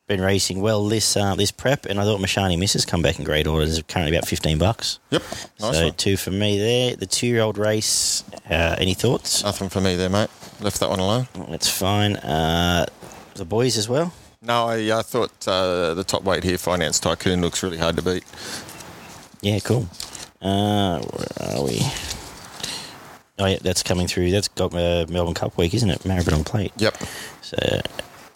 Been 0.09 0.21
racing 0.21 0.61
well 0.61 0.88
this 0.88 1.17
uh, 1.17 1.37
this 1.37 1.53
prep, 1.53 1.87
and 1.87 1.99
I 2.01 2.05
thought 2.05 2.21
Mashani 2.21 2.59
Misses 2.59 2.85
come 2.85 3.03
back 3.03 3.19
in 3.19 3.25
great 3.25 3.47
order. 3.47 3.65
It's 3.65 3.81
currently 3.83 4.15
about 4.15 4.29
fifteen 4.29 4.59
bucks. 4.59 4.99
Yep, 5.11 5.23
nice 5.61 5.77
so 5.77 5.85
one. 5.85 5.95
two 5.95 6.17
for 6.17 6.33
me 6.33 6.59
there. 6.59 6.97
The 6.97 7.07
two 7.07 7.29
year 7.29 7.41
old 7.41 7.57
race. 7.57 8.25
Uh, 8.51 8.75
any 8.79 8.95
thoughts? 8.95 9.45
Nothing 9.45 9.69
for 9.69 9.81
me 9.81 9.95
there, 9.95 10.11
mate. 10.11 10.29
Left 10.61 10.81
that 10.81 10.91
one 10.91 10.99
alone. 10.99 11.29
That's 11.49 11.69
fine. 11.71 12.17
Uh, 12.17 12.87
the 13.35 13.45
boys 13.45 13.79
as 13.79 13.88
well. 13.88 14.12
No, 14.43 14.67
I, 14.67 14.99
I 14.99 15.03
thought 15.03 15.47
uh, 15.47 15.95
the 15.95 16.03
top 16.03 16.25
weight 16.25 16.43
here, 16.43 16.59
Finance 16.59 16.99
Tycoon, 16.99 17.41
looks 17.41 17.62
really 17.62 17.79
hard 17.79 17.95
to 17.97 18.03
beat. 18.03 18.25
Yeah, 19.41 19.61
cool. 19.61 19.87
Uh, 20.43 20.99
where 21.01 21.59
are 21.59 21.62
we? 21.62 21.81
Oh 23.38 23.47
yeah, 23.47 23.59
that's 23.62 23.85
coming 23.85 24.09
through. 24.09 24.33
That's 24.33 24.49
got 24.49 24.75
uh, 24.75 25.07
Melbourne 25.09 25.35
Cup 25.35 25.57
week, 25.57 25.75
isn't 25.75 25.88
it? 25.88 26.01
Maribyrnong 26.01 26.45
Plate. 26.45 26.73
Yep. 26.77 26.97
So, 27.41 27.57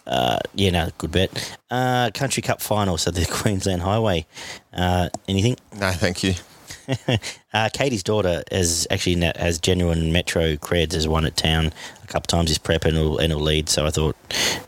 uh, 0.07 0.39
yeah, 0.55 0.71
no, 0.71 0.89
good 0.97 1.11
bet. 1.11 1.57
Uh, 1.69 2.09
Country 2.13 2.41
Cup 2.41 2.61
final, 2.61 2.97
so 2.97 3.11
the 3.11 3.25
Queensland 3.29 3.81
Highway. 3.81 4.25
Uh, 4.73 5.09
anything? 5.27 5.55
No, 5.77 5.91
thank 5.91 6.23
you. 6.23 6.33
uh, 7.53 7.69
Katie's 7.73 8.03
daughter 8.03 8.43
has 8.49 8.87
actually 8.89 9.19
has 9.35 9.59
genuine 9.59 10.11
Metro 10.13 10.55
creds 10.55 10.93
as 10.93 11.07
won 11.07 11.25
at 11.25 11.35
town 11.35 11.73
a 12.03 12.07
couple 12.07 12.27
times 12.27 12.49
this 12.49 12.57
prep 12.57 12.85
and 12.85 12.97
will, 12.97 13.17
and 13.17 13.33
will 13.33 13.41
lead. 13.41 13.67
So 13.67 13.85
I 13.85 13.89
thought 13.89 14.15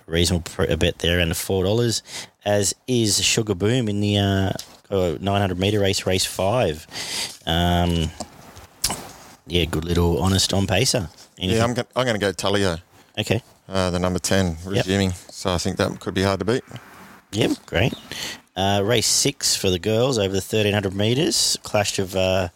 reasonable 0.05 0.51
a 0.59 0.75
bet 0.75 0.99
there 0.99 1.19
and 1.19 1.35
four 1.35 1.63
dollars. 1.63 2.03
As 2.45 2.75
is 2.87 3.23
Sugar 3.23 3.55
Boom 3.55 3.87
in 3.87 4.01
the 4.01 4.17
uh, 4.17 4.51
uh, 4.89 5.17
900 5.19 5.57
meter 5.59 5.79
race, 5.79 6.05
race 6.05 6.25
five. 6.25 6.85
Um, 7.45 8.11
yeah, 9.47 9.65
good 9.65 9.85
little 9.85 10.21
honest 10.21 10.53
on 10.53 10.67
pacer. 10.67 11.09
Anything? 11.37 11.57
Yeah, 11.57 11.63
I'm, 11.63 11.73
go- 11.73 11.83
I'm 11.95 12.05
going 12.05 12.19
to 12.19 12.25
go 12.25 12.31
Tullio, 12.31 12.79
okay. 13.17 13.41
uh, 13.67 13.89
the 13.91 13.99
number 13.99 14.19
10, 14.19 14.57
resuming. 14.65 15.13
So 15.39 15.53
I 15.53 15.57
think 15.57 15.77
that 15.77 16.01
could 16.01 16.13
be 16.13 16.23
hard 16.23 16.39
to 16.39 16.45
beat. 16.45 16.63
Yep, 17.31 17.51
great. 17.65 17.93
Uh, 18.57 18.81
race 18.83 19.07
six 19.07 19.55
for 19.55 19.69
the 19.69 19.79
girls 19.79 20.17
over 20.17 20.33
the 20.33 20.41
1300 20.41 20.93
metres. 20.93 21.57
Clash 21.63 21.97
of 21.97 22.13
uh, 22.13 22.49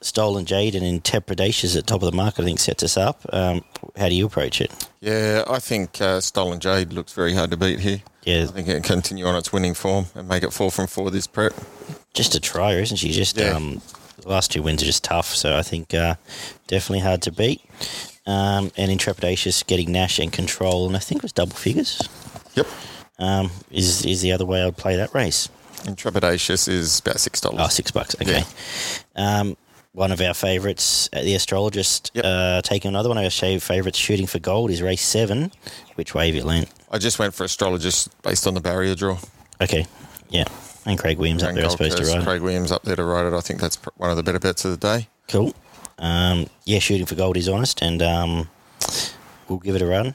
Stolen 0.00 0.46
Jade 0.46 0.74
and 0.74 0.84
Intrepidatious 0.84 1.76
at 1.78 1.86
top 1.86 2.02
of 2.02 2.10
the 2.10 2.16
market, 2.16 2.42
I 2.42 2.46
think, 2.46 2.58
sets 2.58 2.82
us 2.82 2.96
up. 2.96 3.20
Um, 3.32 3.62
how 3.96 4.08
do 4.08 4.16
you 4.16 4.26
approach 4.26 4.60
it? 4.60 4.88
Yeah, 5.00 5.44
I 5.46 5.60
think 5.60 6.00
uh, 6.00 6.20
Stolen 6.20 6.58
Jade 6.58 6.92
looks 6.92 7.12
very 7.12 7.34
hard 7.34 7.52
to 7.52 7.56
beat 7.56 7.78
here. 7.78 8.02
Yeah, 8.24 8.42
I 8.42 8.46
think 8.46 8.66
it 8.66 8.72
can 8.72 8.82
continue 8.82 9.24
on 9.26 9.36
its 9.36 9.52
winning 9.52 9.74
form 9.74 10.06
and 10.16 10.26
make 10.26 10.42
it 10.42 10.52
four 10.52 10.72
from 10.72 10.88
four 10.88 11.12
this 11.12 11.28
prep. 11.28 11.52
just 12.14 12.34
a 12.34 12.40
trier, 12.40 12.80
isn't 12.80 12.96
she? 12.96 13.12
Just 13.12 13.36
Yeah. 13.36 13.50
um, 13.50 13.80
the 14.20 14.28
last 14.28 14.50
two 14.50 14.62
wins 14.64 14.82
are 14.82 14.86
just 14.86 15.04
tough, 15.04 15.32
so 15.32 15.56
I 15.56 15.62
think 15.62 15.94
uh, 15.94 16.16
definitely 16.66 17.00
hard 17.00 17.22
to 17.22 17.30
beat. 17.30 17.60
Um, 18.26 18.72
and 18.76 18.90
Intrepidatious 18.90 19.66
getting 19.66 19.92
Nash 19.92 20.18
and 20.18 20.32
Control, 20.32 20.86
and 20.86 20.96
I 20.96 21.00
think 21.00 21.18
it 21.18 21.22
was 21.22 21.32
double 21.32 21.56
figures. 21.56 22.00
Yep. 22.54 22.66
Um, 23.18 23.50
is 23.70 24.04
is 24.06 24.22
the 24.22 24.32
other 24.32 24.46
way 24.46 24.62
I'd 24.62 24.76
play 24.76 24.96
that 24.96 25.14
race? 25.14 25.48
Intrepidatious 25.82 26.66
is 26.68 27.00
about 27.00 27.16
$6. 27.16 27.54
Oh, 27.58 27.68
six 27.68 27.90
bucks. 27.90 28.16
Okay. 28.20 28.42
Um, 29.16 29.56
one 29.92 30.10
of 30.10 30.20
our 30.20 30.32
favourites, 30.34 31.08
the 31.12 31.34
astrologist, 31.34 32.10
Yep. 32.14 32.24
uh, 32.26 32.62
taking 32.62 32.88
another 32.88 33.10
one 33.10 33.18
of 33.18 33.24
our 33.24 33.30
favourites, 33.60 33.98
shooting 33.98 34.26
for 34.26 34.38
gold, 34.38 34.70
is 34.70 34.80
race 34.82 35.02
seven. 35.02 35.52
Which 35.96 36.14
way 36.14 36.26
have 36.26 36.34
you 36.34 36.42
leant? 36.44 36.68
I 36.90 36.98
just 36.98 37.18
went 37.18 37.34
for 37.34 37.44
astrologist 37.44 38.08
based 38.22 38.46
on 38.46 38.54
the 38.54 38.60
barrier 38.60 38.94
draw. 38.94 39.18
Okay. 39.60 39.86
Yeah. 40.30 40.44
And 40.86 40.98
Craig 40.98 41.18
Williams 41.18 41.42
up 41.42 41.54
there, 41.54 41.66
I 41.66 41.68
suppose, 41.68 41.94
to 41.94 42.04
ride. 42.04 42.24
Craig 42.24 42.42
Williams 42.42 42.72
up 42.72 42.82
there 42.82 42.96
to 42.96 43.04
ride 43.04 43.26
it. 43.26 43.32
I 43.32 43.40
think 43.40 43.60
that's 43.60 43.76
one 43.96 44.10
of 44.10 44.16
the 44.16 44.22
better 44.22 44.38
bets 44.40 44.64
of 44.64 44.70
the 44.72 44.76
day. 44.76 45.08
Cool. 45.28 45.54
Um, 45.98 46.46
yeah, 46.64 46.78
shooting 46.78 47.06
for 47.06 47.14
gold 47.14 47.36
is 47.36 47.48
honest, 47.48 47.82
and 47.82 48.02
um, 48.02 48.48
we'll 49.48 49.58
give 49.58 49.76
it 49.76 49.82
a 49.82 49.86
run. 49.86 50.14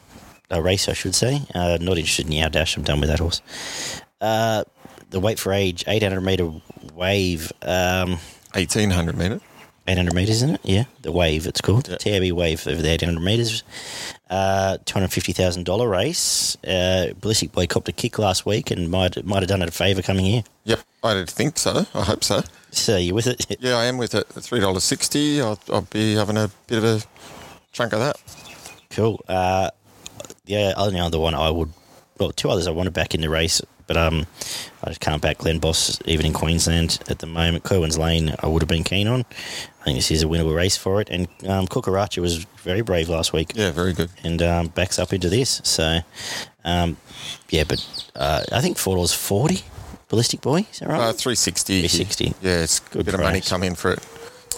A 0.52 0.62
race, 0.62 0.90
I 0.90 0.94
should 0.94 1.14
say. 1.14 1.44
Uh, 1.54 1.78
not 1.80 1.98
interested 1.98 2.26
in 2.26 2.32
Yao 2.32 2.50
Dash. 2.50 2.76
I'm 2.76 2.84
done 2.84 3.00
with 3.00 3.10
that 3.10 3.20
horse. 3.20 3.42
Uh, 4.20 4.64
the 5.12 5.20
weight 5.20 5.40
for 5.40 5.54
age, 5.54 5.84
800 5.88 6.22
metre 6.22 6.52
wave. 6.96 7.52
Um, 7.62 8.18
1800 8.54 9.16
metre. 9.16 9.42
800 9.90 10.14
metres, 10.14 10.36
isn't 10.38 10.56
it? 10.56 10.62
Yeah, 10.64 10.84
the 11.02 11.12
wave, 11.12 11.48
it's 11.48 11.62
called. 11.62 11.86
the 11.88 11.98
TAB 11.98 12.32
wave 12.32 12.66
over 12.68 12.82
the 12.82 12.90
800 12.90 13.20
metres. 13.20 13.64
Uh, 14.30 14.78
$250,000 14.86 15.90
race. 15.90 16.56
Uh, 16.64 17.14
Ballistic 17.20 17.52
Boy 17.52 17.66
copped 17.66 17.90
a 17.90 17.92
kick 17.92 18.20
last 18.20 18.46
week 18.46 18.70
and 18.70 18.90
might 18.92 19.26
might 19.26 19.42
have 19.42 19.50
done 19.50 19.62
it 19.64 19.70
a 19.70 19.72
favour 19.72 20.02
coming 20.04 20.26
here. 20.26 20.44
Yep, 20.66 20.80
I 21.04 21.14
did 21.16 21.30
think 21.30 21.58
so. 21.58 21.86
I 21.96 22.04
hope 22.04 22.24
so. 22.24 22.44
So 22.72 22.98
you 22.98 23.16
with 23.16 23.26
it? 23.26 23.46
Yeah, 23.60 23.78
I 23.78 23.86
am 23.86 23.98
with 23.98 24.14
it. 24.14 24.28
Three 24.28 24.60
dollars 24.60 24.84
sixty. 24.84 25.42
I'll, 25.42 25.60
I'll 25.74 25.82
be 25.82 26.14
having 26.14 26.38
a 26.38 26.52
bit 26.68 26.78
of 26.78 26.84
a 26.84 27.02
chunk 27.72 27.94
of 27.94 28.00
that. 28.00 28.22
Cool. 28.92 29.20
Uh, 29.28 29.72
the 30.46 30.74
only 30.78 31.00
other 31.00 31.20
one 31.20 31.34
I 31.34 31.50
would, 31.50 31.74
well, 32.20 32.32
two 32.32 32.50
others 32.50 32.68
I 32.68 32.72
wanted 32.72 32.94
back 32.94 33.16
in 33.16 33.22
the 33.22 33.30
race, 33.30 33.62
but 33.88 33.96
um, 33.98 34.28
I 34.84 34.90
just 34.90 35.00
can't 35.00 35.22
back 35.22 35.38
Glen 35.40 35.60
Boss 35.60 36.00
even 36.06 36.26
in 36.26 36.34
Queensland 36.34 37.00
at 37.10 37.20
the 37.20 37.28
moment. 37.28 37.64
Kerwin's 37.64 37.98
Lane, 37.98 38.36
I 38.42 38.48
would 38.48 38.62
have 38.62 38.70
been 38.70 38.84
keen 38.84 39.08
on. 39.08 39.26
I 39.82 39.84
think 39.86 39.98
this 39.98 40.12
is 40.12 40.22
a 40.24 40.26
winnable 40.26 40.56
race 40.56 40.76
for 40.78 41.02
it. 41.02 41.10
And 41.10 41.28
um, 41.48 41.68
Kukaracha 41.68 42.20
was 42.22 42.44
very 42.64 42.82
brave 42.82 43.10
last 43.10 43.32
week 43.34 43.54
Yeah, 43.56 43.72
very 43.72 43.94
good. 43.94 44.10
and 44.24 44.42
um, 44.42 44.68
backs 44.68 45.00
up 45.00 45.14
into 45.14 45.30
this. 45.30 45.62
So, 45.64 46.00
um, 46.66 46.98
yeah, 47.50 47.64
but 47.68 47.86
uh, 48.16 48.44
I 48.52 48.62
think 48.62 48.78
four 48.78 48.96
dollars 48.96 49.14
forty. 49.14 49.62
Ballistic 50.10 50.42
Boy, 50.42 50.66
is 50.72 50.80
that 50.80 50.90
right? 50.90 51.00
Uh, 51.00 51.14
360. 51.14 51.88
360. 51.88 52.34
Yeah, 52.42 52.64
it's 52.64 52.80
a 52.80 52.90
Good 52.90 53.06
bit 53.06 53.14
of 53.14 53.20
money 53.20 53.42
price. 53.42 53.50
come 53.50 53.62
in 53.62 53.76
for 53.76 53.92
it. 53.92 54.00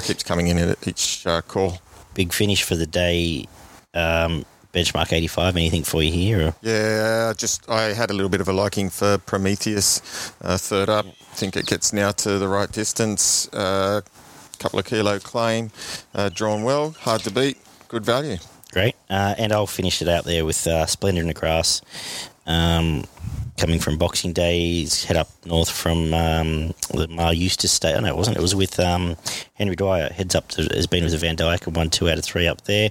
Keeps 0.04 0.24
coming 0.24 0.48
in 0.48 0.58
at 0.58 0.88
each 0.88 1.28
uh, 1.28 1.42
call. 1.42 1.80
Big 2.14 2.32
finish 2.32 2.64
for 2.64 2.76
the 2.76 2.88
day. 2.88 3.48
Um, 3.94 4.46
benchmark 4.74 5.14
eighty 5.14 5.28
five. 5.28 5.56
Anything 5.56 5.84
for 5.84 6.02
you 6.04 6.12
here? 6.12 6.48
Or? 6.48 6.56
Yeah, 6.62 7.34
just 7.38 7.70
I 7.70 7.94
had 7.94 8.10
a 8.10 8.14
little 8.14 8.30
bit 8.30 8.42
of 8.42 8.48
a 8.48 8.54
liking 8.54 8.90
for 8.90 9.18
Prometheus, 9.18 10.34
uh, 10.42 10.58
third 10.58 10.90
up. 10.90 11.06
I 11.06 11.36
think 11.36 11.56
it 11.56 11.66
gets 11.66 11.94
now 11.94 12.12
to 12.12 12.38
the 12.40 12.48
right 12.48 12.72
distance. 12.72 13.48
Uh, 13.54 14.02
couple 14.60 14.78
of 14.78 14.86
kilo 14.86 15.18
claim, 15.18 15.72
uh, 16.14 16.30
drawn 16.30 16.62
well, 16.62 16.92
hard 16.92 17.22
to 17.22 17.32
beat, 17.32 17.58
good 17.88 18.06
value. 18.06 18.38
Great. 18.72 18.96
Uh, 19.10 19.34
and 19.40 19.52
I'll 19.52 19.66
finish 19.66 20.04
it 20.04 20.08
out 20.08 20.24
there 20.24 20.46
with 20.46 20.68
uh, 20.68 20.86
Splendor 20.86 21.22
in 21.22 21.28
the 21.28 21.34
Grass. 21.34 21.82
Um, 22.46 23.06
coming 23.62 23.80
from 23.80 23.96
Boxing 23.96 24.34
Days, 24.34 25.06
head 25.06 25.16
up 25.16 25.30
north 25.46 25.70
from 25.70 26.16
um, 26.16 26.74
the 26.96 27.08
Mar 27.08 27.32
Eustace 27.32 27.72
State. 27.72 27.94
Oh, 27.96 28.00
no, 28.00 28.08
it 28.08 28.18
wasn't. 28.18 28.38
It 28.38 28.42
was 28.42 28.56
with 28.56 28.80
um, 28.80 29.16
Henry 29.54 29.76
Dwyer. 29.76 30.10
Heads 30.10 30.34
up 30.34 30.48
to, 30.50 30.64
has 30.74 30.88
been 30.88 31.04
with 31.04 31.14
the 31.14 31.20
Van 31.20 31.36
Dyke 31.36 31.68
and 31.68 31.76
won 31.76 31.92
two 31.92 32.10
out 32.10 32.18
of 32.18 32.26
three 32.26 32.48
up 32.48 32.62
there 32.62 32.90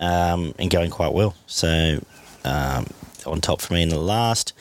um, 0.00 0.52
and 0.58 0.68
going 0.68 0.90
quite 0.90 1.12
well. 1.12 1.36
So 1.46 2.04
um, 2.44 2.88
on 3.24 3.40
top 3.40 3.60
for 3.60 3.72
me 3.72 3.82
in 3.82 3.88
the 3.88 4.00
last. 4.00 4.52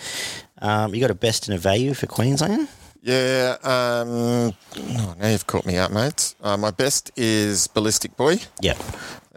Um, 0.62 0.94
you 0.94 1.02
got 1.02 1.10
a 1.10 1.16
best 1.16 1.48
and 1.48 1.56
a 1.56 1.60
value 1.60 1.96
for 1.96 2.06
Queensland? 2.06 2.68
Yeah, 3.02 3.56
um, 3.64 4.54
oh, 4.78 5.16
now 5.20 5.30
you've 5.30 5.48
caught 5.48 5.66
me 5.66 5.78
out, 5.78 5.92
mate. 5.92 6.36
Uh, 6.44 6.58
my 6.58 6.70
best 6.70 7.12
is 7.16 7.66
Ballistic 7.68 8.16
Boy. 8.16 8.38
Yep. 8.62 8.78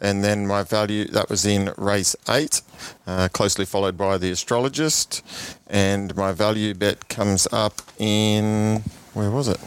And 0.03 0.23
then 0.23 0.47
my 0.47 0.65
value, 0.65 1.07
that 1.13 1.31
was 1.31 1.47
in 1.47 1.73
race 1.79 2.15
eight, 2.29 2.61
uh, 3.07 3.29
closely 3.33 3.65
followed 3.65 3.97
by 3.97 4.19
the 4.19 4.33
astrologist. 4.33 5.23
And 5.69 6.15
my 6.17 6.33
value 6.33 6.75
bet 6.75 7.09
comes 7.09 7.47
up 7.53 7.81
in, 7.99 8.83
where 9.15 9.31
was 9.31 9.49
it? 9.49 9.61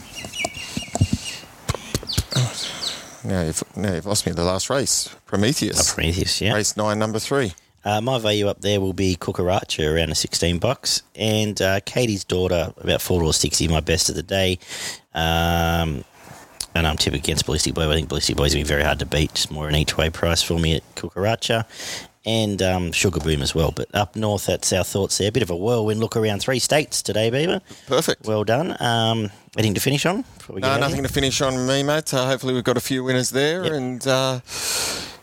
Now 3.24 3.42
you've, 3.42 3.64
now 3.76 3.94
you've 3.94 4.06
lost 4.06 4.26
me 4.26 4.32
the 4.32 4.44
last 4.44 4.70
race, 4.70 5.08
Prometheus. 5.24 5.94
Prometheus, 5.94 6.40
yeah. 6.40 6.52
Race 6.52 6.76
nine, 6.76 6.98
number 6.98 7.18
three. 7.18 7.54
Uh, 7.84 8.00
my 8.00 8.18
value 8.18 8.46
up 8.46 8.60
there 8.60 8.80
will 8.80 8.92
be 8.92 9.16
Kukaracha 9.16 9.92
around 9.92 10.10
the 10.10 10.14
sixteen 10.14 10.58
bucks, 10.58 11.02
and 11.14 11.62
uh, 11.62 11.80
Katie's 11.86 12.24
daughter 12.24 12.74
about 12.78 13.00
four 13.00 13.20
dollars 13.20 13.36
sixty. 13.36 13.68
My 13.68 13.80
best 13.80 14.08
of 14.08 14.16
the 14.16 14.22
day, 14.22 14.58
um, 15.14 16.04
and 16.78 16.86
I'm 16.86 16.96
tipping 16.96 17.20
against 17.20 17.46
Ballistic 17.46 17.74
Boy. 17.74 17.90
I 17.90 17.94
think 17.94 18.08
Ballistic 18.08 18.36
Boy's 18.36 18.52
gonna 18.54 18.64
be 18.64 18.68
very 18.68 18.82
hard 18.84 18.98
to 19.00 19.06
beat. 19.06 19.34
Just 19.34 19.50
more 19.50 19.68
an 19.68 19.74
each 19.76 19.96
way 19.96 20.10
price 20.10 20.42
for 20.42 20.58
me 20.58 20.76
at 20.76 20.94
Kukaracha, 20.94 21.64
and 22.24 22.60
um, 22.62 22.92
Sugar 22.92 23.20
Boom 23.20 23.42
as 23.42 23.54
well. 23.54 23.72
But 23.72 23.88
up 23.94 24.16
north, 24.16 24.46
that's 24.46 24.72
our 24.72 24.84
thoughts 24.84 25.18
there. 25.18 25.28
A 25.28 25.32
Bit 25.32 25.42
of 25.42 25.50
a 25.50 25.56
whirlwind 25.56 26.00
look 26.00 26.16
around 26.16 26.40
three 26.40 26.58
states 26.58 27.02
today, 27.02 27.30
Beaver. 27.30 27.60
Perfect. 27.86 28.26
Well 28.26 28.44
done. 28.44 28.76
Um, 28.80 29.30
anything 29.56 29.74
to 29.74 29.80
finish 29.80 30.04
on? 30.06 30.22
before 30.38 30.56
we 30.56 30.62
get 30.62 30.68
No, 30.74 30.78
nothing 30.80 31.02
to 31.02 31.08
finish 31.08 31.40
on 31.40 31.66
me, 31.66 31.82
mate. 31.82 32.12
Uh, 32.12 32.26
hopefully, 32.26 32.54
we've 32.54 32.64
got 32.64 32.76
a 32.76 32.80
few 32.80 33.04
winners 33.04 33.30
there 33.30 33.64
Yep. 33.64 33.72
and 33.72 34.06
uh, 34.06 34.40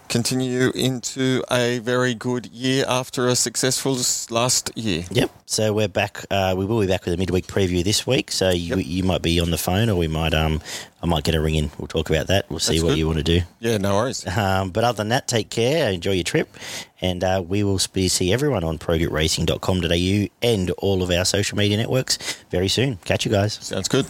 continue 0.09 0.71
into 0.75 1.43
a 1.51 1.79
very 1.79 2.13
good 2.13 2.47
year 2.47 2.85
after 2.87 3.27
a 3.27 3.35
successful 3.35 3.97
last 4.29 4.71
year. 4.75 5.05
Yep. 5.11 5.31
So 5.45 5.73
we're 5.73 5.87
back. 5.87 6.25
Uh, 6.29 6.55
we 6.57 6.65
will 6.65 6.79
be 6.79 6.87
back 6.87 7.05
with 7.05 7.13
a 7.13 7.17
midweek 7.17 7.47
preview 7.47 7.83
this 7.83 8.05
week. 8.07 8.31
So 8.31 8.49
you, 8.49 8.77
you 8.77 9.03
might 9.03 9.21
be 9.21 9.39
on 9.39 9.51
the 9.51 9.57
phone, 9.57 9.89
or 9.89 9.95
we 9.95 10.07
might. 10.07 10.33
Um, 10.33 10.61
I 11.01 11.05
might 11.05 11.23
get 11.23 11.35
a 11.35 11.41
ring 11.41 11.55
in. 11.55 11.69
We'll 11.77 11.87
talk 11.87 12.09
about 12.09 12.27
that. 12.27 12.49
We'll 12.49 12.59
see 12.59 12.75
That's 12.75 12.83
what 12.83 12.89
good. 12.91 12.97
you 12.99 13.07
want 13.07 13.17
to 13.17 13.23
do. 13.23 13.41
Yeah, 13.59 13.77
no 13.77 13.95
worries. 13.95 14.25
Um, 14.43 14.71
but 14.71 14.83
other 14.83 14.97
than 14.97 15.09
that, 15.09 15.27
take 15.27 15.49
care. 15.49 15.91
Enjoy 15.91 16.11
your 16.11 16.23
trip, 16.23 16.49
and 17.01 17.23
uh, 17.23 17.41
we 17.45 17.63
will 17.63 17.79
see 17.79 18.33
everyone 18.33 18.63
on 18.63 18.77
progretracing.com.au 18.77 20.27
and 20.41 20.71
all 20.71 21.01
of 21.01 21.09
our 21.11 21.23
social 21.23 21.57
media 21.57 21.77
networks 21.77 22.43
very 22.51 22.67
soon. 22.67 22.97
Catch 23.05 23.25
you 23.25 23.31
guys. 23.31 23.53
Sounds 23.53 23.87
good. 23.87 24.05